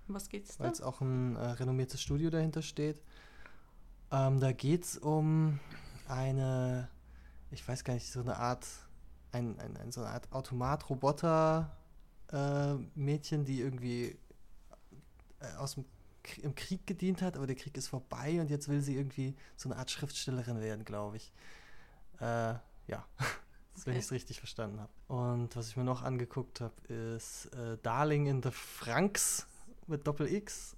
Was 0.08 0.30
geht's 0.30 0.58
da? 0.58 0.65
Weil 0.65 0.71
es 0.71 0.82
auch 0.82 1.01
ein 1.01 1.36
äh, 1.36 1.43
renommiertes 1.43 2.01
Studio 2.01 2.30
dahinter 2.30 2.62
steht. 2.62 3.01
Ähm, 4.12 4.39
da 4.39 4.51
geht's 4.51 4.97
um 4.97 5.60
eine, 6.08 6.89
ich 7.49 7.67
weiß 7.67 7.84
gar 7.84 7.95
nicht, 7.95 8.12
so 8.12 8.19
eine 8.19 8.38
Art, 8.38 8.67
ein, 9.32 9.60
ein, 9.60 9.75
ein 9.78 9.91
so 9.91 10.01
eine 10.01 10.12
Art 10.12 10.32
Automat-Roboter-Mädchen, 10.32 11.85
äh, 12.36 13.43
die 13.43 13.62
irgendwie 13.62 14.17
äh, 15.39 15.56
aus 15.58 15.76
dem 15.76 15.86
im 16.41 16.56
Krieg 16.56 16.88
gedient 16.88 17.21
hat, 17.21 17.36
aber 17.36 17.48
der 17.48 17.56
Krieg 17.56 17.78
ist 17.78 17.88
vorbei 17.88 18.39
und 18.41 18.50
jetzt 18.50 18.67
will 18.67 18.82
sie 18.82 18.95
irgendwie 18.95 19.36
so 19.56 19.69
eine 19.69 19.78
Art 19.78 19.91
Schriftstellerin 19.91 20.60
werden, 20.60 20.84
glaube 20.84 21.17
ich. 21.17 21.32
Äh, 22.19 22.56
ja, 22.88 23.06
okay. 23.19 23.28
wenn 23.86 23.93
ich 23.93 24.06
es 24.06 24.12
richtig 24.12 24.39
verstanden 24.39 24.80
habe. 24.80 24.91
Und 25.08 25.56
was 25.56 25.69
ich 25.69 25.78
mir 25.78 25.84
noch 25.84 26.02
angeguckt 26.02 26.62
habe, 26.62 26.74
ist 26.91 27.54
äh, 27.54 27.78
Darling 27.84 28.26
in 28.28 28.41
the 28.41 28.52
Franks 28.52 29.48
mit 29.88 30.08
Doppel 30.08 30.32
X. 30.32 30.76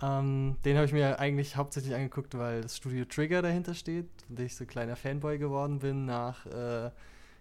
Ähm, 0.00 0.56
den 0.64 0.76
habe 0.76 0.86
ich 0.86 0.92
mir 0.92 1.18
eigentlich 1.18 1.56
hauptsächlich 1.56 1.94
angeguckt, 1.94 2.36
weil 2.36 2.60
das 2.60 2.76
Studio 2.76 3.04
Trigger 3.04 3.42
dahinter 3.42 3.74
steht, 3.74 4.08
von 4.26 4.36
dem 4.36 4.46
ich 4.46 4.54
so 4.54 4.64
ein 4.64 4.68
kleiner 4.68 4.94
Fanboy 4.94 5.38
geworden 5.38 5.80
bin 5.80 6.04
nach 6.04 6.46
äh, 6.46 6.90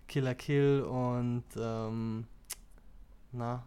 Killer 0.08 0.36
Kill 0.36 0.82
und 0.82 1.44
ähm, 1.58 2.26
na, 3.38 3.64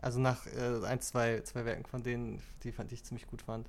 also 0.00 0.20
nach 0.20 0.46
äh, 0.46 0.84
ein, 0.86 1.00
zwei, 1.00 1.40
zwei 1.42 1.64
Werken 1.64 1.84
von 1.84 2.02
denen, 2.02 2.42
die 2.62 2.72
fand 2.72 2.92
ich 2.92 3.04
ziemlich 3.04 3.26
gut 3.26 3.42
fand, 3.42 3.68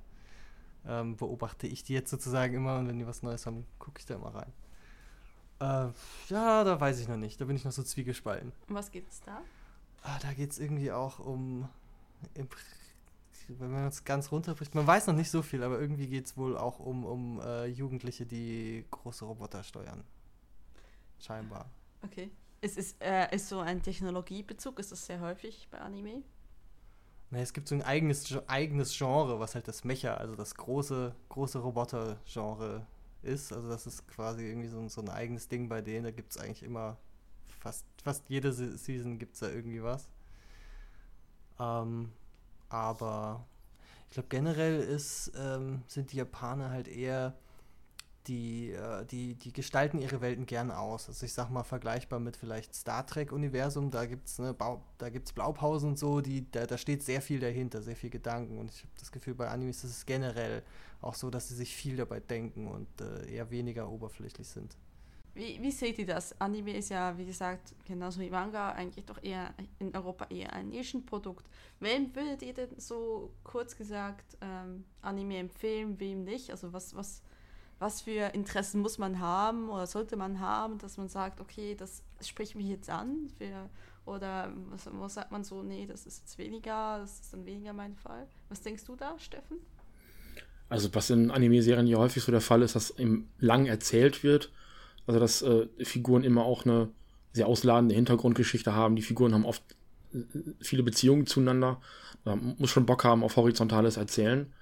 ähm, 0.86 1.16
beobachte 1.16 1.66
ich 1.66 1.82
die 1.82 1.92
jetzt 1.92 2.10
sozusagen 2.10 2.54
immer 2.54 2.78
und 2.78 2.88
wenn 2.88 2.98
die 2.98 3.06
was 3.06 3.22
Neues 3.22 3.46
haben, 3.46 3.66
gucke 3.78 3.98
ich 3.98 4.06
da 4.06 4.14
immer 4.14 4.34
rein. 4.34 4.52
Äh, 5.60 5.88
ja, 6.28 6.64
da 6.64 6.80
weiß 6.80 6.98
ich 7.00 7.08
noch 7.08 7.18
nicht. 7.18 7.40
Da 7.40 7.44
bin 7.44 7.56
ich 7.56 7.64
noch 7.64 7.72
so 7.72 7.82
zwiegespalten. 7.82 8.52
Um 8.68 8.74
was 8.74 8.90
geht's 8.90 9.20
da? 9.20 9.42
Ah, 10.02 10.18
da 10.20 10.32
geht 10.32 10.50
es 10.50 10.58
irgendwie 10.58 10.90
auch 10.90 11.18
um. 11.18 11.68
wenn 13.48 13.70
man 13.70 13.88
es 13.88 14.04
ganz 14.04 14.32
runterbricht, 14.32 14.74
man 14.74 14.86
weiß 14.86 15.08
noch 15.08 15.14
nicht 15.14 15.30
so 15.30 15.42
viel, 15.42 15.62
aber 15.62 15.78
irgendwie 15.78 16.06
geht 16.06 16.26
es 16.26 16.36
wohl 16.36 16.56
auch 16.56 16.78
um, 16.78 17.04
um 17.04 17.40
äh, 17.40 17.66
Jugendliche, 17.66 18.24
die 18.24 18.86
große 18.90 19.24
Roboter 19.24 19.62
steuern. 19.62 20.04
Scheinbar. 21.18 21.68
Okay. 22.02 22.30
Ist, 22.62 22.76
ist, 22.76 23.02
äh, 23.02 23.34
ist 23.34 23.48
so 23.48 23.60
ein 23.60 23.82
Technologiebezug, 23.82 24.78
ist 24.78 24.92
das 24.92 25.06
sehr 25.06 25.20
häufig 25.20 25.68
bei 25.70 25.78
Anime? 25.78 26.22
Nee, 27.30 27.42
es 27.42 27.52
gibt 27.52 27.68
so 27.68 27.74
ein 27.74 27.82
eigenes, 27.82 28.36
eigenes 28.48 28.96
Genre, 28.96 29.38
was 29.40 29.54
halt 29.54 29.66
das 29.68 29.84
Mecha, 29.84 30.14
also 30.14 30.34
das 30.34 30.54
große, 30.56 31.14
große 31.28 31.58
Roboter-Genre 31.58 32.86
ist. 33.22 33.52
Also 33.52 33.68
das 33.68 33.86
ist 33.86 34.06
quasi 34.08 34.46
irgendwie 34.46 34.68
so, 34.68 34.86
so 34.88 35.00
ein 35.00 35.08
eigenes 35.08 35.48
Ding 35.48 35.68
bei 35.68 35.80
denen. 35.80 36.04
Da 36.04 36.10
gibt 36.10 36.32
es 36.32 36.38
eigentlich 36.38 36.62
immer, 36.62 36.98
fast, 37.60 37.86
fast 38.02 38.28
jede 38.28 38.52
Season 38.52 39.18
gibt 39.18 39.34
es 39.34 39.40
da 39.40 39.48
irgendwie 39.48 39.82
was. 39.82 40.10
Ähm, 41.58 42.12
aber 42.68 43.46
ich 44.08 44.14
glaube 44.14 44.28
generell 44.28 44.80
ist, 44.80 45.32
ähm, 45.36 45.82
sind 45.86 46.12
die 46.12 46.16
Japaner 46.16 46.70
halt 46.70 46.88
eher 46.88 47.36
die, 48.26 48.70
äh, 48.70 49.04
die, 49.06 49.34
die 49.34 49.52
gestalten 49.52 49.98
ihre 49.98 50.20
Welten 50.20 50.46
gern 50.46 50.70
aus. 50.70 51.08
Also 51.08 51.24
ich 51.24 51.32
sag 51.32 51.50
mal 51.50 51.62
vergleichbar 51.62 52.20
mit 52.20 52.36
vielleicht 52.36 52.74
Star 52.74 53.06
Trek-Universum, 53.06 53.90
da 53.90 54.04
gibt's 54.04 54.38
ne, 54.38 54.54
Blaupausen 55.34 55.90
und 55.90 55.98
so, 55.98 56.20
die, 56.20 56.50
da, 56.50 56.66
da 56.66 56.76
steht 56.76 57.02
sehr 57.02 57.22
viel 57.22 57.40
dahinter, 57.40 57.82
sehr 57.82 57.96
viel 57.96 58.10
Gedanken. 58.10 58.58
Und 58.58 58.70
ich 58.70 58.80
habe 58.80 58.92
das 58.98 59.10
Gefühl, 59.10 59.34
bei 59.34 59.48
Animes 59.48 59.84
ist 59.84 59.90
es 59.90 60.06
generell 60.06 60.62
auch 61.00 61.14
so, 61.14 61.30
dass 61.30 61.48
sie 61.48 61.54
sich 61.54 61.74
viel 61.74 61.96
dabei 61.96 62.20
denken 62.20 62.68
und 62.68 62.88
äh, 63.00 63.32
eher 63.32 63.50
weniger 63.50 63.90
oberflächlich 63.90 64.46
sind. 64.46 64.76
Wie, 65.32 65.62
wie 65.62 65.70
seht 65.70 65.98
ihr 65.98 66.06
das? 66.06 66.38
Anime 66.40 66.76
ist 66.76 66.90
ja, 66.90 67.16
wie 67.16 67.24
gesagt, 67.24 67.74
genauso 67.86 68.20
wie 68.20 68.30
Manga, 68.30 68.72
eigentlich 68.72 69.06
doch 69.06 69.22
eher 69.22 69.54
in 69.78 69.94
Europa 69.94 70.26
eher 70.28 70.52
ein 70.52 70.68
Nischenprodukt. 70.68 71.48
Wem 71.78 72.14
würdet 72.14 72.42
ihr 72.42 72.52
denn 72.52 72.78
so 72.78 73.32
kurz 73.44 73.76
gesagt 73.76 74.36
ähm, 74.40 74.84
Anime 75.02 75.38
empfehlen, 75.38 75.98
wem 76.00 76.24
nicht? 76.24 76.50
Also 76.50 76.72
was, 76.72 76.96
was 76.96 77.22
was 77.80 78.02
für 78.02 78.34
Interessen 78.34 78.82
muss 78.82 78.98
man 78.98 79.18
haben 79.18 79.70
oder 79.70 79.86
sollte 79.86 80.16
man 80.16 80.38
haben, 80.38 80.78
dass 80.78 80.98
man 80.98 81.08
sagt, 81.08 81.40
okay, 81.40 81.74
das 81.74 82.02
spricht 82.20 82.54
mich 82.54 82.66
jetzt 82.66 82.90
an, 82.90 83.30
für, 83.38 83.70
oder 84.04 84.52
was, 84.68 84.88
was 84.92 85.14
sagt 85.14 85.32
man 85.32 85.44
so, 85.44 85.62
nee, 85.62 85.86
das 85.86 86.06
ist 86.06 86.20
jetzt 86.20 86.38
weniger, 86.38 86.98
das 87.00 87.20
ist 87.20 87.32
dann 87.32 87.46
weniger 87.46 87.72
mein 87.72 87.96
Fall. 87.96 88.28
Was 88.50 88.60
denkst 88.60 88.84
du 88.84 88.96
da, 88.96 89.18
Steffen? 89.18 89.56
Also 90.68 90.94
was 90.94 91.08
in 91.08 91.30
Anime-Serien 91.30 91.86
ja 91.86 91.96
häufig 91.96 92.22
so 92.22 92.30
der 92.30 92.42
Fall 92.42 92.60
ist, 92.62 92.76
dass 92.76 92.96
eben 92.98 93.30
lang 93.38 93.64
erzählt 93.64 94.22
wird, 94.22 94.52
also 95.06 95.18
dass 95.18 95.40
äh, 95.40 95.66
Figuren 95.82 96.22
immer 96.22 96.44
auch 96.44 96.66
eine 96.66 96.90
sehr 97.32 97.46
ausladende 97.46 97.94
Hintergrundgeschichte 97.94 98.74
haben. 98.74 98.94
Die 98.94 99.02
Figuren 99.02 99.32
haben 99.32 99.46
oft 99.46 99.62
äh, 100.12 100.18
viele 100.60 100.82
Beziehungen 100.82 101.26
zueinander. 101.26 101.80
Man 102.24 102.56
muss 102.58 102.70
schon 102.70 102.84
Bock 102.84 103.04
haben 103.04 103.24
auf 103.24 103.36
horizontales 103.36 103.96
Erzählen. 103.96 104.52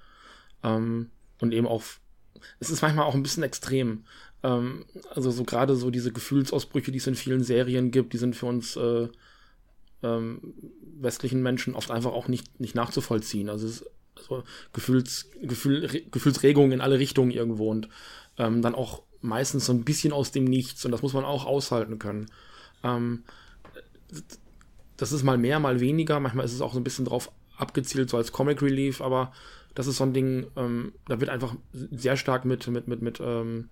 Ähm, 0.63 1.11
und 1.41 1.53
eben 1.53 1.67
auch 1.67 1.83
es 2.61 2.70
ist 2.70 2.83
manchmal 2.83 3.05
auch 3.05 3.14
ein 3.14 3.22
bisschen 3.22 3.42
extrem. 3.42 4.05
Ähm, 4.42 4.85
also 5.14 5.31
so 5.31 5.44
gerade 5.44 5.77
so 5.77 5.90
diese 5.90 6.12
Gefühlsausbrüche, 6.12 6.92
die 6.92 6.98
es 6.98 7.07
in 7.07 7.14
vielen 7.14 7.42
Serien 7.42 7.90
gibt, 7.90 8.12
die 8.12 8.18
sind 8.18 8.37
für 8.37 8.46
uns 8.46 8.77
äh, 8.77 9.09
ähm, 10.03 10.55
westlichen 11.01 11.42
Menschen 11.42 11.74
oft 11.74 11.90
einfach 11.90 12.12
auch 12.12 12.29
nicht, 12.29 12.61
nicht 12.61 12.74
nachzuvollziehen. 12.74 13.48
Also, 13.48 13.66
es 13.66 13.81
ist, 13.81 13.90
also 14.16 14.44
Gefühls, 14.72 15.31
Gefühl, 15.42 15.87
Re, 15.87 16.03
Gefühlsregungen 16.11 16.72
in 16.72 16.81
alle 16.81 16.98
Richtungen 16.98 17.31
irgendwo 17.31 17.70
und 17.70 17.88
ähm, 18.37 18.62
dann 18.62 18.74
auch 18.74 19.03
meistens 19.20 19.66
so 19.66 19.72
ein 19.72 19.85
bisschen 19.85 20.12
aus 20.12 20.31
dem 20.31 20.44
Nichts 20.44 20.85
und 20.85 20.92
das 20.92 21.03
muss 21.03 21.12
man 21.12 21.24
auch 21.24 21.46
aushalten 21.46 21.98
können. 21.98 22.27
Ähm, 22.85 23.24
das 24.96 25.12
ist 25.12 25.22
mal 25.22 25.38
mehr, 25.38 25.59
mal 25.59 25.81
weniger. 25.81 26.20
Manchmal 26.20 26.44
ist 26.44 26.53
es 26.53 26.61
auch 26.61 26.72
so 26.72 26.81
ein 26.81 26.85
bisschen 26.85 27.05
drauf 27.05 27.31
abgezielt, 27.57 28.11
so 28.11 28.16
als 28.16 28.33
Comic 28.33 28.62
Relief, 28.62 29.01
aber 29.01 29.33
das 29.79 29.87
ist 29.87 29.99
so 29.99 30.03
ein 30.03 30.12
Ding, 30.12 30.49
ähm, 30.57 30.93
da 31.07 31.21
wird 31.21 31.31
einfach 31.31 31.55
sehr 31.73 32.17
stark 32.17 32.45
mit, 32.45 32.67
mit, 32.67 32.88
mit, 32.88 33.01
mit, 33.01 33.21
ähm, 33.21 33.69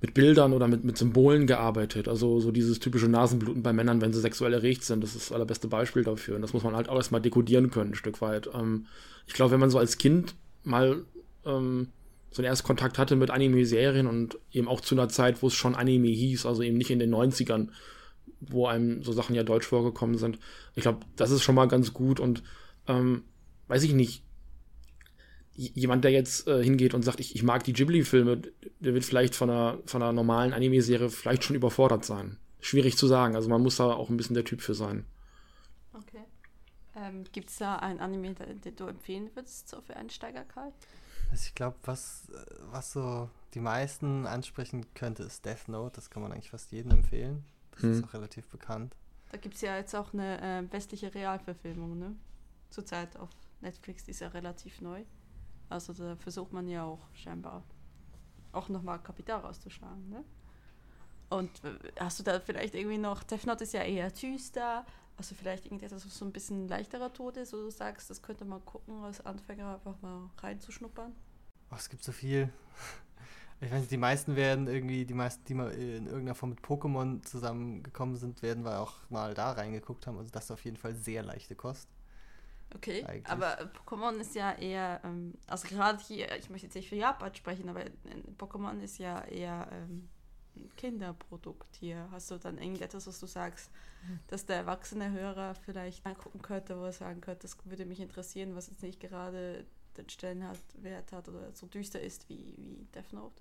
mit 0.00 0.12
Bildern 0.12 0.52
oder 0.52 0.66
mit, 0.66 0.82
mit 0.82 0.98
Symbolen 0.98 1.46
gearbeitet. 1.46 2.08
Also 2.08 2.40
so 2.40 2.50
dieses 2.50 2.80
typische 2.80 3.08
Nasenbluten 3.08 3.62
bei 3.62 3.72
Männern, 3.72 4.00
wenn 4.00 4.12
sie 4.12 4.20
sexuell 4.20 4.52
erregt 4.52 4.82
sind, 4.82 5.04
das 5.04 5.14
ist 5.14 5.30
das 5.30 5.32
allerbeste 5.32 5.68
Beispiel 5.68 6.02
dafür. 6.02 6.34
Und 6.34 6.42
das 6.42 6.52
muss 6.52 6.64
man 6.64 6.74
halt 6.74 6.88
auch 6.88 6.96
erstmal 6.96 7.20
dekodieren 7.20 7.70
können, 7.70 7.92
ein 7.92 7.94
Stück 7.94 8.20
weit. 8.20 8.50
Ähm, 8.52 8.86
ich 9.28 9.34
glaube, 9.34 9.52
wenn 9.52 9.60
man 9.60 9.70
so 9.70 9.78
als 9.78 9.98
Kind 9.98 10.34
mal 10.64 11.04
ähm, 11.46 11.90
so 12.32 12.42
einen 12.42 12.48
Erstkontakt 12.48 12.98
hatte 12.98 13.14
mit 13.14 13.30
Anime-Serien 13.30 14.08
und 14.08 14.36
eben 14.50 14.66
auch 14.66 14.80
zu 14.80 14.96
einer 14.96 15.08
Zeit, 15.08 15.44
wo 15.44 15.46
es 15.46 15.54
schon 15.54 15.76
Anime 15.76 16.08
hieß, 16.08 16.44
also 16.44 16.62
eben 16.62 16.76
nicht 16.76 16.90
in 16.90 16.98
den 16.98 17.14
90ern, 17.14 17.68
wo 18.40 18.66
einem 18.66 19.04
so 19.04 19.12
Sachen 19.12 19.36
ja 19.36 19.44
deutsch 19.44 19.66
vorgekommen 19.68 20.18
sind. 20.18 20.40
Ich 20.74 20.82
glaube, 20.82 21.06
das 21.14 21.30
ist 21.30 21.44
schon 21.44 21.54
mal 21.54 21.68
ganz 21.68 21.92
gut 21.92 22.18
und 22.18 22.42
ähm, 22.88 23.22
weiß 23.68 23.84
ich 23.84 23.92
nicht, 23.92 24.24
jemand, 25.58 26.04
der 26.04 26.12
jetzt 26.12 26.46
äh, 26.46 26.62
hingeht 26.62 26.94
und 26.94 27.02
sagt, 27.02 27.18
ich, 27.18 27.34
ich 27.34 27.42
mag 27.42 27.64
die 27.64 27.72
Ghibli-Filme, 27.72 28.42
der 28.78 28.94
wird 28.94 29.04
vielleicht 29.04 29.34
von 29.34 29.50
einer, 29.50 29.78
von 29.86 30.02
einer 30.02 30.12
normalen 30.12 30.52
Anime-Serie 30.52 31.10
vielleicht 31.10 31.42
schon 31.42 31.56
überfordert 31.56 32.04
sein. 32.04 32.38
Schwierig 32.60 32.96
zu 32.96 33.08
sagen. 33.08 33.34
Also 33.34 33.48
man 33.48 33.62
muss 33.62 33.76
da 33.76 33.92
auch 33.92 34.08
ein 34.08 34.16
bisschen 34.16 34.34
der 34.34 34.44
Typ 34.44 34.60
für 34.60 34.74
sein. 34.74 35.04
Okay. 35.92 36.22
Ähm, 36.94 37.24
Gibt 37.32 37.50
es 37.50 37.56
da 37.56 37.76
ein 37.76 37.98
Anime, 37.98 38.34
den 38.34 38.76
du 38.76 38.86
empfehlen 38.86 39.30
würdest, 39.34 39.68
so 39.68 39.80
für 39.80 39.96
Einsteiger, 39.96 40.44
Kai? 40.44 40.72
Also 41.30 41.44
ich 41.46 41.54
glaube, 41.54 41.76
was, 41.84 42.28
was 42.70 42.92
so 42.92 43.28
die 43.54 43.60
meisten 43.60 44.26
ansprechen 44.26 44.86
könnte, 44.94 45.24
ist 45.24 45.44
Death 45.44 45.68
Note. 45.68 45.96
Das 45.96 46.08
kann 46.08 46.22
man 46.22 46.32
eigentlich 46.32 46.50
fast 46.50 46.70
jedem 46.70 46.92
empfehlen. 46.92 47.44
Das 47.72 47.82
hm. 47.82 47.92
ist 47.92 48.04
auch 48.04 48.14
relativ 48.14 48.46
bekannt. 48.48 48.94
Da 49.30 49.38
gibt 49.38 49.56
es 49.56 49.60
ja 49.60 49.76
jetzt 49.76 49.94
auch 49.94 50.14
eine 50.14 50.40
äh, 50.40 50.72
westliche 50.72 51.12
Realverfilmung, 51.14 51.98
ne? 51.98 52.14
Zurzeit 52.70 53.16
auf 53.16 53.28
Netflix, 53.60 54.04
die 54.04 54.12
ist 54.12 54.20
ja 54.20 54.28
relativ 54.28 54.80
neu. 54.80 55.04
Also 55.68 55.92
da 55.92 56.16
versucht 56.16 56.52
man 56.52 56.68
ja 56.68 56.84
auch 56.84 57.00
scheinbar 57.14 57.62
auch 58.52 58.68
nochmal 58.68 58.98
Kapital 59.02 59.40
rauszuschlagen. 59.40 60.08
Ne? 60.08 60.24
Und 61.30 61.50
äh, 61.64 61.78
hast 62.00 62.18
du 62.18 62.22
da 62.22 62.40
vielleicht 62.40 62.74
irgendwie 62.74 62.98
noch, 62.98 63.22
Death 63.22 63.46
Note 63.46 63.64
ist 63.64 63.74
ja 63.74 63.82
eher 63.82 64.10
düster, 64.10 64.86
also 65.16 65.34
vielleicht 65.34 65.66
irgendetwas, 65.66 66.06
was 66.06 66.16
so 66.16 66.24
ein 66.24 66.32
bisschen 66.32 66.68
leichterer 66.68 67.12
Tod 67.12 67.36
ist, 67.36 67.52
wo 67.52 67.58
du 67.58 67.70
sagst, 67.70 68.08
das 68.08 68.22
könnte 68.22 68.44
man 68.44 68.64
gucken, 68.64 69.02
als 69.02 69.24
Anfänger 69.24 69.74
einfach 69.74 70.00
mal 70.00 70.30
reinzuschnuppern? 70.38 71.12
Oh, 71.70 71.74
es 71.76 71.88
gibt 71.88 72.02
so 72.02 72.12
viel. 72.12 72.50
Ich 73.60 73.72
weiß 73.72 73.80
nicht, 73.80 73.90
die 73.90 73.96
meisten 73.96 74.36
werden 74.36 74.68
irgendwie, 74.68 75.04
die 75.04 75.14
meisten, 75.14 75.44
die 75.46 75.54
mal 75.54 75.72
in 75.72 76.06
irgendeiner 76.06 76.36
Form 76.36 76.50
mit 76.50 76.60
Pokémon 76.60 77.22
zusammengekommen 77.24 78.16
sind, 78.16 78.40
werden 78.40 78.64
wir 78.64 78.78
auch 78.78 78.94
mal 79.10 79.34
da 79.34 79.50
reingeguckt 79.50 80.06
haben. 80.06 80.16
Also 80.16 80.30
das 80.30 80.44
ist 80.44 80.50
auf 80.52 80.64
jeden 80.64 80.76
Fall 80.76 80.94
sehr 80.94 81.24
leichte 81.24 81.56
Kost. 81.56 81.88
Okay, 82.74 83.02
eigentlich. 83.04 83.26
aber 83.26 83.70
Pokémon 83.86 84.18
ist 84.20 84.34
ja 84.34 84.52
eher, 84.52 85.00
ähm, 85.02 85.34
also 85.46 85.66
gerade 85.68 86.02
hier, 86.02 86.36
ich 86.36 86.50
möchte 86.50 86.66
jetzt 86.66 86.74
nicht 86.74 86.88
für 86.88 86.96
Japan 86.96 87.34
sprechen, 87.34 87.68
aber 87.68 87.84
Pokémon 88.38 88.80
ist 88.80 88.98
ja 88.98 89.24
eher 89.24 89.68
ähm, 89.72 90.08
ein 90.54 90.70
Kinderprodukt 90.76 91.76
hier. 91.76 92.08
Hast 92.10 92.30
du 92.30 92.36
dann 92.36 92.58
irgendetwas, 92.58 93.06
was 93.06 93.18
du 93.20 93.26
sagst, 93.26 93.70
mhm. 94.06 94.20
dass 94.28 94.44
der 94.44 94.56
erwachsene 94.56 95.10
Hörer 95.10 95.54
vielleicht 95.54 96.04
angucken 96.04 96.42
könnte, 96.42 96.78
wo 96.78 96.84
er 96.84 96.92
sagen 96.92 97.22
könnte, 97.22 97.42
das 97.42 97.56
würde 97.64 97.86
mich 97.86 98.00
interessieren, 98.00 98.54
was 98.54 98.68
jetzt 98.68 98.82
nicht 98.82 99.00
gerade 99.00 99.64
den 99.96 100.08
Stellenwert 100.08 101.12
hat 101.12 101.28
oder 101.28 101.52
so 101.54 101.66
düster 101.66 102.00
ist 102.00 102.28
wie, 102.28 102.54
wie 102.58 102.86
Death 102.94 103.12
Note? 103.12 103.40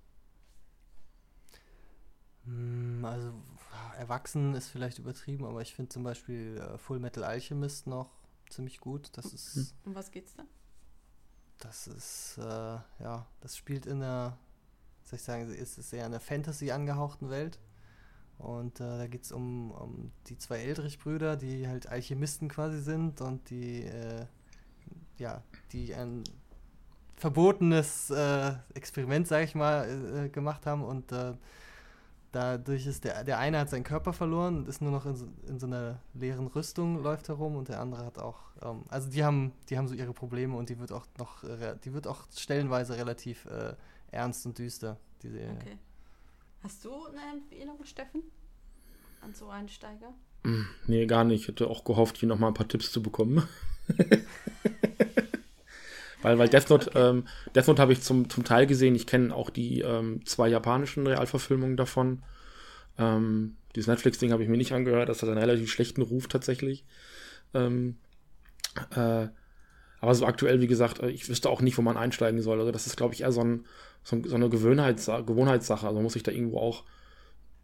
Hm, 2.46 3.04
also 3.04 3.34
erwachsen 3.98 4.54
ist 4.56 4.70
vielleicht 4.70 5.00
übertrieben, 5.00 5.46
aber 5.46 5.62
ich 5.62 5.76
finde 5.76 5.90
zum 5.90 6.04
Beispiel 6.04 6.58
äh, 6.58 6.78
Full 6.78 7.00
Metal 7.00 7.24
Alchemist 7.24 7.88
noch 7.88 8.10
ziemlich 8.50 8.80
gut. 8.80 9.10
Das 9.14 9.34
ist. 9.34 9.76
Um 9.86 9.96
was 9.96 10.12
geht's 10.12 10.36
da? 10.36 10.44
Das 11.60 11.88
ist, 11.88 12.38
äh, 12.38 12.42
ja, 12.44 13.28
das 13.42 13.58
spielt 13.58 13.86
in 13.86 14.00
der 14.02 14.38
soll 15.08 15.18
ich 15.18 15.24
sagen, 15.24 15.54
ist 15.54 15.78
es 15.78 15.94
eher 15.94 16.06
eine 16.06 16.20
Fantasy 16.20 16.72
angehauchten 16.72 17.30
Welt. 17.30 17.60
Und 18.38 18.80
äh, 18.82 18.98
da 18.98 19.08
geht 19.08 19.24
es 19.24 19.32
um, 19.32 19.72
um 19.72 20.12
die 20.28 20.38
zwei 20.38 20.60
Eldrich-Brüder, 20.60 21.38
die 21.38 21.68
halt 21.68 21.88
Alchemisten 21.88 22.50
quasi 22.50 22.82
sind 22.82 23.22
und 23.22 23.50
die, 23.50 23.84
äh, 23.84 24.26
ja, 25.18 25.42
die 25.72 25.96
ein 25.96 26.24
verbotenes 27.16 28.12
äh, 28.12 28.54
Experiment, 28.76 29.28
sag 29.28 29.44
ich 29.46 29.56
mal, 29.56 30.26
äh, 30.26 30.30
gemacht 30.30 30.66
haben 30.66 30.84
und 30.84 31.12
äh, 31.12 31.34
dadurch 32.38 32.86
ist 32.86 33.04
der, 33.04 33.24
der 33.24 33.40
eine 33.40 33.60
hat 33.60 33.70
seinen 33.70 33.84
Körper 33.84 34.14
verloren 34.14 34.58
und 34.58 34.68
ist 34.68 34.82
nur 34.82 34.92
noch 34.92 35.06
in 35.06 35.16
so, 35.16 35.28
in 35.48 35.60
so 35.60 35.66
einer 35.66 36.00
leeren 36.14 36.48
Rüstung, 36.48 37.02
läuft 37.02 37.28
herum 37.30 37.56
und 37.56 37.70
der 37.70 37.80
andere 37.80 38.06
hat 38.06 38.20
auch, 38.20 38.40
ähm, 38.62 38.84
also 38.90 39.10
die 39.10 39.24
haben, 39.24 39.54
die 39.70 39.78
haben 39.78 39.88
so 39.88 39.96
ihre 39.96 40.14
Probleme 40.14 40.56
und 40.56 40.70
die 40.70 40.80
wird 40.80 40.92
auch 40.92 41.06
noch, 41.18 41.44
die 41.84 41.94
wird 41.94 42.08
auch 42.08 42.28
stellenweise 42.36 42.98
relativ 42.98 43.46
äh, 43.46 43.76
ernst 44.12 44.46
und 44.46 44.58
düster, 44.58 44.98
die 45.24 45.30
Serie. 45.30 45.58
Okay. 45.60 45.78
Hast 46.64 46.84
du 46.86 46.92
eine 47.08 47.40
Empfehlung, 47.40 47.84
Steffen? 47.84 48.24
An 49.22 49.34
so 49.34 49.50
Einsteiger? 49.50 50.14
Mm, 50.44 50.66
nee, 50.88 51.06
gar 51.06 51.24
nicht. 51.24 51.42
Ich 51.42 51.48
hätte 51.48 51.68
auch 51.68 51.84
gehofft, 51.84 52.18
hier 52.18 52.30
nochmal 52.30 52.52
ein 52.52 52.56
paar 52.56 52.68
Tipps 52.68 52.92
zu 52.92 53.02
bekommen. 53.02 53.48
weil, 56.28 56.40
weil 56.40 56.50
Death 56.50 56.70
Note, 56.70 56.90
okay. 56.90 57.10
ähm, 57.10 57.28
Death 57.56 57.68
Note 57.68 57.82
habe 57.82 57.94
ich 57.94 58.02
zum, 58.02 58.30
zum 58.30 58.44
Teil 58.44 58.68
gesehen. 58.68 58.96
Ich 58.96 59.08
kenne 59.08 59.34
auch 59.34 59.50
die 59.50 59.82
ähm, 59.82 60.26
zwei 60.26 60.48
japanischen 60.48 61.08
Realverfilmungen 61.08 61.78
davon. 61.78 62.24
Ähm, 62.98 63.56
dieses 63.76 63.88
Netflix-Ding 63.88 64.32
habe 64.32 64.44
ich 64.44 64.50
mir 64.50 64.58
nicht 64.58 64.74
angehört. 64.74 65.10
Das 65.10 65.22
hat 65.22 65.30
einen 65.30 65.38
relativ 65.38 65.72
schlechten 65.72 66.02
Ruf 66.02 66.28
tatsächlich. 66.28 66.86
Ähm, 67.54 67.98
äh, 68.96 69.28
aber 70.00 70.16
so 70.16 70.26
aktuell, 70.26 70.62
wie 70.62 70.68
gesagt, 70.68 71.00
äh, 71.00 71.10
ich 71.10 71.28
wüsste 71.28 71.50
auch 71.50 71.62
nicht, 71.62 71.78
wo 71.78 71.82
man 71.82 71.98
einsteigen 71.98 72.42
soll. 72.42 72.60
Also 72.60 72.72
das 72.72 72.88
ist, 72.88 72.98
glaube 72.98 73.14
ich, 73.14 73.22
eher 73.22 73.32
so, 73.32 73.42
ein, 73.42 73.66
so, 74.04 74.22
so 74.24 74.36
eine 74.36 74.50
Gewohnheitssache, 74.50 75.24
Gewohnheitssache. 75.24 75.88
Also 75.88 76.02
muss 76.02 76.16
ich 76.16 76.24
da 76.24 76.32
irgendwo 76.32 76.60
auch, 76.60 76.84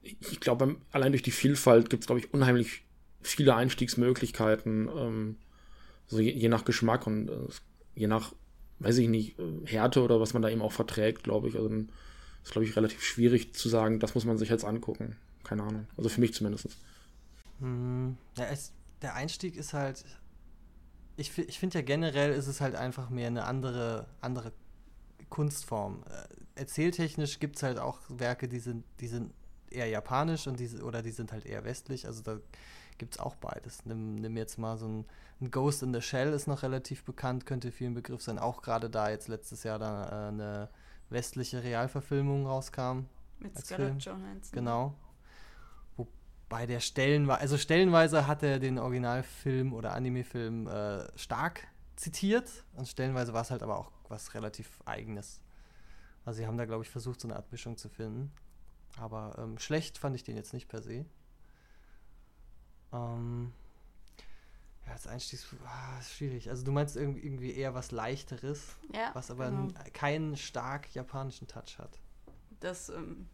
ich 0.02 0.40
glaube, 0.40 0.76
allein 0.92 1.12
durch 1.12 1.24
die 1.24 1.32
Vielfalt 1.32 1.90
gibt 1.90 2.04
es, 2.04 2.08
glaube 2.08 2.20
ich, 2.20 2.34
unheimlich 2.34 2.86
viele 3.22 3.56
Einstiegsmöglichkeiten, 3.56 4.90
ähm, 4.96 5.38
so 6.08 6.20
je, 6.20 6.32
je, 6.32 6.50
nach 6.50 6.66
Geschmack 6.66 7.08
und 7.08 7.30
äh, 7.30 7.34
je 7.96 8.08
nach, 8.08 8.34
weiß 8.84 8.98
ich 8.98 9.10
nicht, 9.10 9.36
Härte 9.66 10.02
oder 10.02 10.20
was 10.20 10.34
man 10.34 10.42
da 10.42 10.50
eben 10.50 10.62
auch 10.62 10.72
verträgt, 10.72 11.24
glaube 11.24 11.48
ich. 11.48 11.56
Also 11.56 11.70
ist, 11.70 12.52
glaube 12.52 12.66
ich, 12.66 12.76
relativ 12.76 13.04
schwierig 13.04 13.56
zu 13.56 13.70
sagen, 13.70 14.00
das 14.00 14.16
muss 14.16 14.26
man 14.26 14.38
sich 14.38 14.50
jetzt 14.50 14.66
angucken. 14.66 15.16
Keine 15.44 15.64
Ahnung. 15.64 15.88
Also 15.98 16.10
für 16.10 16.20
mich 16.20 16.34
zumindest. 16.34 16.68
Hm, 17.60 18.18
ja, 18.38 18.46
es, 18.46 18.74
der 19.02 19.16
Einstieg 19.16 19.56
ist 19.56 19.74
halt, 19.74 20.04
ich, 21.16 21.38
ich 21.38 21.60
finde 21.60 21.80
ja 21.80 21.84
generell 21.84 22.34
ist 22.34 22.48
es 22.48 22.62
halt 22.62 22.76
einfach 22.76 23.10
mehr 23.10 23.28
eine 23.28 23.46
andere, 23.46 24.08
andere 24.22 24.52
Kunstform. 25.30 26.04
Äh, 26.10 26.60
erzähltechnisch 26.60 27.40
gibt 27.40 27.58
es 27.58 27.64
halt 27.64 27.80
auch 27.80 28.00
Werke, 28.10 28.48
die 28.48 28.60
sind, 28.60 28.84
die 29.00 29.08
sind 29.08 29.34
eher 29.70 29.88
japanisch 29.88 30.48
und 30.48 30.60
die, 30.60 30.70
oder 30.82 31.02
die 31.02 31.12
sind 31.12 31.32
halt 31.32 31.46
eher 31.46 31.64
westlich. 31.64 32.06
Also 32.06 32.22
da 32.22 32.40
gibt 32.98 33.16
es 33.16 33.20
auch 33.20 33.36
beides. 33.36 33.86
Nimm, 33.86 34.16
nimm 34.16 34.38
jetzt 34.38 34.58
mal 34.58 34.78
so 34.78 34.88
ein, 34.88 35.06
ein, 35.42 35.52
Ghost 35.52 35.84
in 35.84 35.94
the 35.94 36.02
Shell 36.02 36.34
ist 36.34 36.48
noch 36.48 36.64
relativ 36.64 37.04
bekannt, 37.04 37.46
könnte 37.46 37.72
vielen 37.72 37.94
Begriff 37.94 38.22
sein. 38.22 38.40
Auch 38.40 38.62
gerade 38.62 38.90
da 38.90 39.10
jetzt 39.10 39.28
letztes 39.28 39.64
Jahr 39.64 39.80
da 39.80 40.06
äh, 40.06 40.28
eine 40.30 40.70
westliche 41.10 41.64
Realverfilmung 41.64 42.46
rauskam. 42.46 43.06
Mit 43.40 43.58
Scarlett 43.58 44.04
Johansson. 44.04 44.52
Genau 44.54 44.96
bei 46.54 46.68
der 46.68 46.82
Stellenweise, 46.82 47.42
also 47.42 47.58
stellenweise 47.58 48.28
hat 48.28 48.44
er 48.44 48.60
den 48.60 48.78
Originalfilm 48.78 49.74
oder 49.74 49.96
Animefilm 49.96 50.68
äh, 50.68 51.06
stark 51.18 51.68
zitiert 51.96 52.64
und 52.76 52.88
stellenweise 52.88 53.34
war 53.34 53.42
es 53.42 53.50
halt 53.50 53.64
aber 53.64 53.80
auch 53.80 53.92
was 54.08 54.36
relativ 54.36 54.80
Eigenes. 54.86 55.42
Also 56.26 56.38
sie 56.38 56.46
haben 56.46 56.60
da, 56.60 56.66
glaube 56.66 56.84
ich, 56.84 56.92
versucht, 56.92 57.22
so 57.22 57.28
eine 57.28 57.38
Art 57.38 57.52
Mischung 57.52 57.76
zu 57.76 57.90
finden. 57.90 58.32
Aber 59.00 59.36
ähm, 59.40 59.58
schlecht 59.58 59.98
fand 59.98 60.16
ich 60.16 60.24
den 60.24 60.36
jetzt 60.36 60.54
nicht 60.54 60.68
per 60.68 60.84
se. 60.84 61.06
Ähm, 62.94 63.52
ja, 64.86 64.94
als 64.94 65.08
Einstieg 65.08 65.40
ah, 65.66 66.00
ist 66.00 66.14
schwierig. 66.14 66.50
Also 66.50 66.64
du 66.64 66.72
meinst 66.72 66.96
irgendwie 66.96 67.54
eher 67.54 67.74
was 67.74 67.92
Leichteres, 67.92 68.76
ja, 68.94 69.12
was 69.14 69.32
aber 69.32 69.50
genau. 69.50 69.70
keinen 69.94 70.38
stark 70.38 70.94
japanischen 70.94 71.48
Touch 71.48 71.80
hat. 71.80 72.00
Das 72.60 72.90
ähm, 72.90 73.28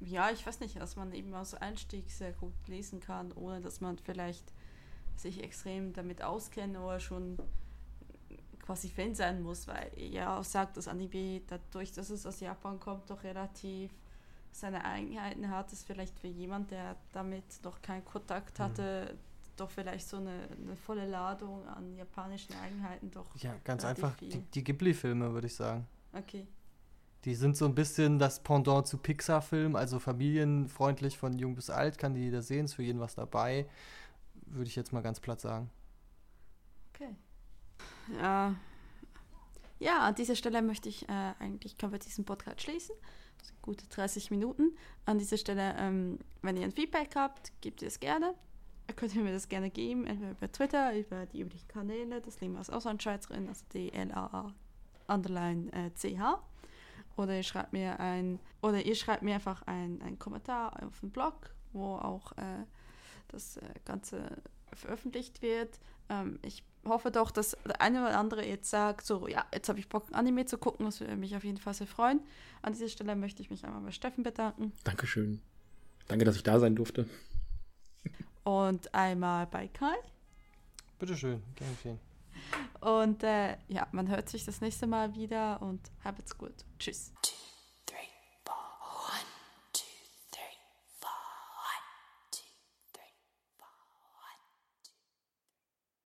ja, 0.00 0.30
ich 0.30 0.46
weiß 0.46 0.60
nicht, 0.60 0.76
dass 0.76 0.96
man 0.96 1.12
eben 1.12 1.34
aus 1.34 1.54
Einstieg 1.54 2.10
sehr 2.10 2.32
gut 2.32 2.52
lesen 2.66 3.00
kann, 3.00 3.32
ohne 3.32 3.60
dass 3.60 3.80
man 3.80 3.98
vielleicht 3.98 4.52
sich 5.16 5.42
extrem 5.42 5.92
damit 5.92 6.22
auskennt 6.22 6.76
oder 6.76 7.00
schon 7.00 7.38
quasi 8.60 8.88
Fan 8.88 9.14
sein 9.14 9.42
muss, 9.42 9.66
weil 9.68 9.90
ja 9.96 10.38
auch 10.38 10.44
sagt, 10.44 10.76
dass 10.76 10.88
Anime 10.88 11.42
dadurch, 11.46 11.92
dass 11.92 12.10
es 12.10 12.26
aus 12.26 12.40
Japan 12.40 12.80
kommt, 12.80 13.08
doch 13.10 13.22
relativ 13.22 13.92
seine 14.54 14.84
Eigenheiten 14.84 15.50
hat, 15.50 15.72
ist 15.72 15.86
vielleicht 15.86 16.18
für 16.18 16.28
jemand, 16.28 16.70
der 16.70 16.96
damit 17.12 17.44
noch 17.64 17.82
keinen 17.82 18.04
Kontakt 18.04 18.60
hatte, 18.60 19.10
mhm. 19.12 19.18
doch 19.56 19.70
vielleicht 19.70 20.06
so 20.08 20.18
eine, 20.18 20.48
eine, 20.62 20.76
volle 20.76 21.06
Ladung 21.06 21.66
an 21.66 21.96
japanischen 21.96 22.54
Eigenheiten 22.62 23.10
doch. 23.10 23.34
Ja, 23.36 23.54
ganz 23.64 23.84
einfach 23.84 24.16
viel. 24.16 24.28
die, 24.30 24.40
die 24.40 24.64
Ghibli-Filme, 24.64 25.32
würde 25.32 25.48
ich 25.48 25.54
sagen. 25.54 25.86
Okay. 26.12 26.46
Die 27.24 27.34
sind 27.34 27.56
so 27.56 27.64
ein 27.64 27.74
bisschen 27.74 28.18
das 28.18 28.42
Pendant 28.42 28.86
zu 28.86 28.98
Pixar-Filmen, 28.98 29.76
also 29.76 29.98
familienfreundlich 29.98 31.18
von 31.18 31.38
jung 31.38 31.54
bis 31.54 31.70
alt, 31.70 31.98
kann 31.98 32.14
die 32.14 32.20
jeder 32.20 32.42
sehen, 32.42 32.66
ist 32.66 32.74
für 32.74 32.82
jeden 32.82 33.00
was 33.00 33.14
dabei. 33.14 33.66
Würde 34.46 34.68
ich 34.68 34.76
jetzt 34.76 34.92
mal 34.92 35.02
ganz 35.02 35.20
platt 35.20 35.40
sagen. 35.40 35.70
Okay. 36.94 37.16
Ja. 38.20 38.54
Ja, 39.80 40.00
an 40.00 40.14
dieser 40.14 40.36
Stelle 40.36 40.62
möchte 40.62 40.88
ich 40.88 41.08
äh, 41.08 41.32
eigentlich, 41.40 41.76
können 41.76 41.92
wir 41.92 41.98
diesen 41.98 42.24
Podcast 42.24 42.62
schließen. 42.62 42.94
Gute 43.62 43.86
30 43.88 44.30
Minuten. 44.30 44.76
An 45.06 45.18
dieser 45.18 45.36
Stelle, 45.36 45.74
ähm, 45.78 46.18
wenn 46.42 46.56
ihr 46.56 46.64
ein 46.64 46.72
Feedback 46.72 47.14
habt, 47.16 47.52
gebt 47.60 47.82
ihr 47.82 47.88
es 47.88 48.00
gerne. 48.00 48.34
Ihr 48.88 48.94
könnt 48.94 49.14
mir 49.14 49.32
das 49.32 49.48
gerne 49.48 49.70
geben, 49.70 50.06
entweder 50.06 50.32
über 50.32 50.52
Twitter, 50.52 50.96
über 50.96 51.26
die 51.26 51.40
üblichen 51.40 51.68
Kanäle, 51.68 52.20
das 52.20 52.40
Leben 52.40 52.56
als 52.56 52.68
Auslandschweizerin, 52.68 53.48
also 53.48 53.64
DLAA 53.72 54.54
underline 55.06 55.72
äh, 55.72 55.90
CH. 55.90 56.38
Oder 57.16 57.36
ihr 57.36 57.42
schreibt 57.42 57.72
mir 57.72 58.00
ein, 58.00 58.40
oder 58.60 58.84
ihr 58.84 58.94
schreibt 58.94 59.22
mir 59.22 59.34
einfach 59.34 59.62
einen 59.62 60.18
Kommentar 60.18 60.82
auf 60.82 61.00
dem 61.00 61.10
Blog, 61.10 61.54
wo 61.72 61.94
auch 61.96 62.32
äh, 62.32 62.64
das 63.28 63.56
äh, 63.56 63.62
Ganze 63.84 64.42
veröffentlicht 64.72 65.40
wird. 65.40 65.78
Ähm, 66.08 66.38
ich 66.42 66.64
hoffe 66.86 67.10
doch, 67.10 67.30
dass 67.30 67.56
der 67.66 67.80
eine 67.80 68.02
oder 68.02 68.18
andere 68.18 68.46
jetzt 68.46 68.70
sagt, 68.70 69.06
so, 69.06 69.28
ja, 69.28 69.44
jetzt 69.52 69.68
habe 69.68 69.78
ich 69.78 69.88
Bock, 69.88 70.06
Anime 70.12 70.46
zu 70.46 70.58
gucken, 70.58 70.86
das 70.86 71.00
würde 71.00 71.16
mich 71.16 71.36
auf 71.36 71.44
jeden 71.44 71.58
Fall 71.58 71.74
sehr 71.74 71.86
freuen. 71.86 72.20
An 72.62 72.72
dieser 72.72 72.88
Stelle 72.88 73.16
möchte 73.16 73.42
ich 73.42 73.50
mich 73.50 73.64
einmal 73.64 73.82
bei 73.82 73.90
Steffen 73.90 74.24
bedanken. 74.24 74.72
Dankeschön. 74.84 75.40
Danke, 76.08 76.24
dass 76.24 76.36
ich 76.36 76.42
da 76.42 76.58
sein 76.58 76.76
durfte. 76.76 77.08
Und 78.44 78.94
einmal 78.94 79.46
bei 79.46 79.68
Kai. 79.68 79.94
Bitteschön, 80.98 81.42
gerne 81.54 81.74
schön. 81.82 81.98
Und 82.80 83.22
äh, 83.22 83.56
ja, 83.68 83.86
man 83.92 84.08
hört 84.08 84.28
sich 84.28 84.44
das 84.44 84.60
nächste 84.60 84.86
Mal 84.86 85.14
wieder 85.14 85.62
und 85.62 85.80
habt's 86.04 86.36
gut. 86.36 86.52
Tschüss. 86.78 87.12